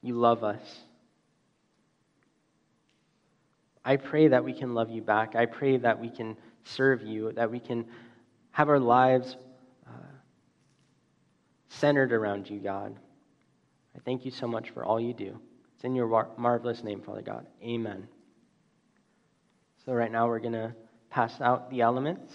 You 0.00 0.14
love 0.14 0.42
us. 0.42 0.80
I 3.84 3.96
pray 3.96 4.28
that 4.28 4.42
we 4.42 4.54
can 4.54 4.72
love 4.72 4.88
you 4.88 5.02
back. 5.02 5.36
I 5.36 5.44
pray 5.44 5.76
that 5.76 6.00
we 6.00 6.08
can 6.08 6.38
serve 6.64 7.02
you, 7.02 7.32
that 7.32 7.50
we 7.50 7.60
can 7.60 7.84
have 8.52 8.70
our 8.70 8.80
lives 8.80 9.36
uh, 9.86 10.14
centered 11.68 12.14
around 12.14 12.48
you, 12.48 12.60
God. 12.60 12.96
I 13.94 13.98
thank 14.06 14.24
you 14.24 14.30
so 14.30 14.46
much 14.46 14.70
for 14.70 14.86
all 14.86 14.98
you 14.98 15.12
do. 15.12 15.38
It's 15.74 15.84
in 15.84 15.94
your 15.94 16.06
mar- 16.06 16.30
marvelous 16.38 16.82
name, 16.82 17.02
Father 17.02 17.20
God. 17.20 17.46
Amen. 17.62 18.08
So, 19.84 19.92
right 19.92 20.10
now, 20.10 20.28
we're 20.28 20.38
going 20.38 20.54
to 20.54 20.74
pass 21.10 21.42
out 21.42 21.68
the 21.68 21.82
elements. 21.82 22.32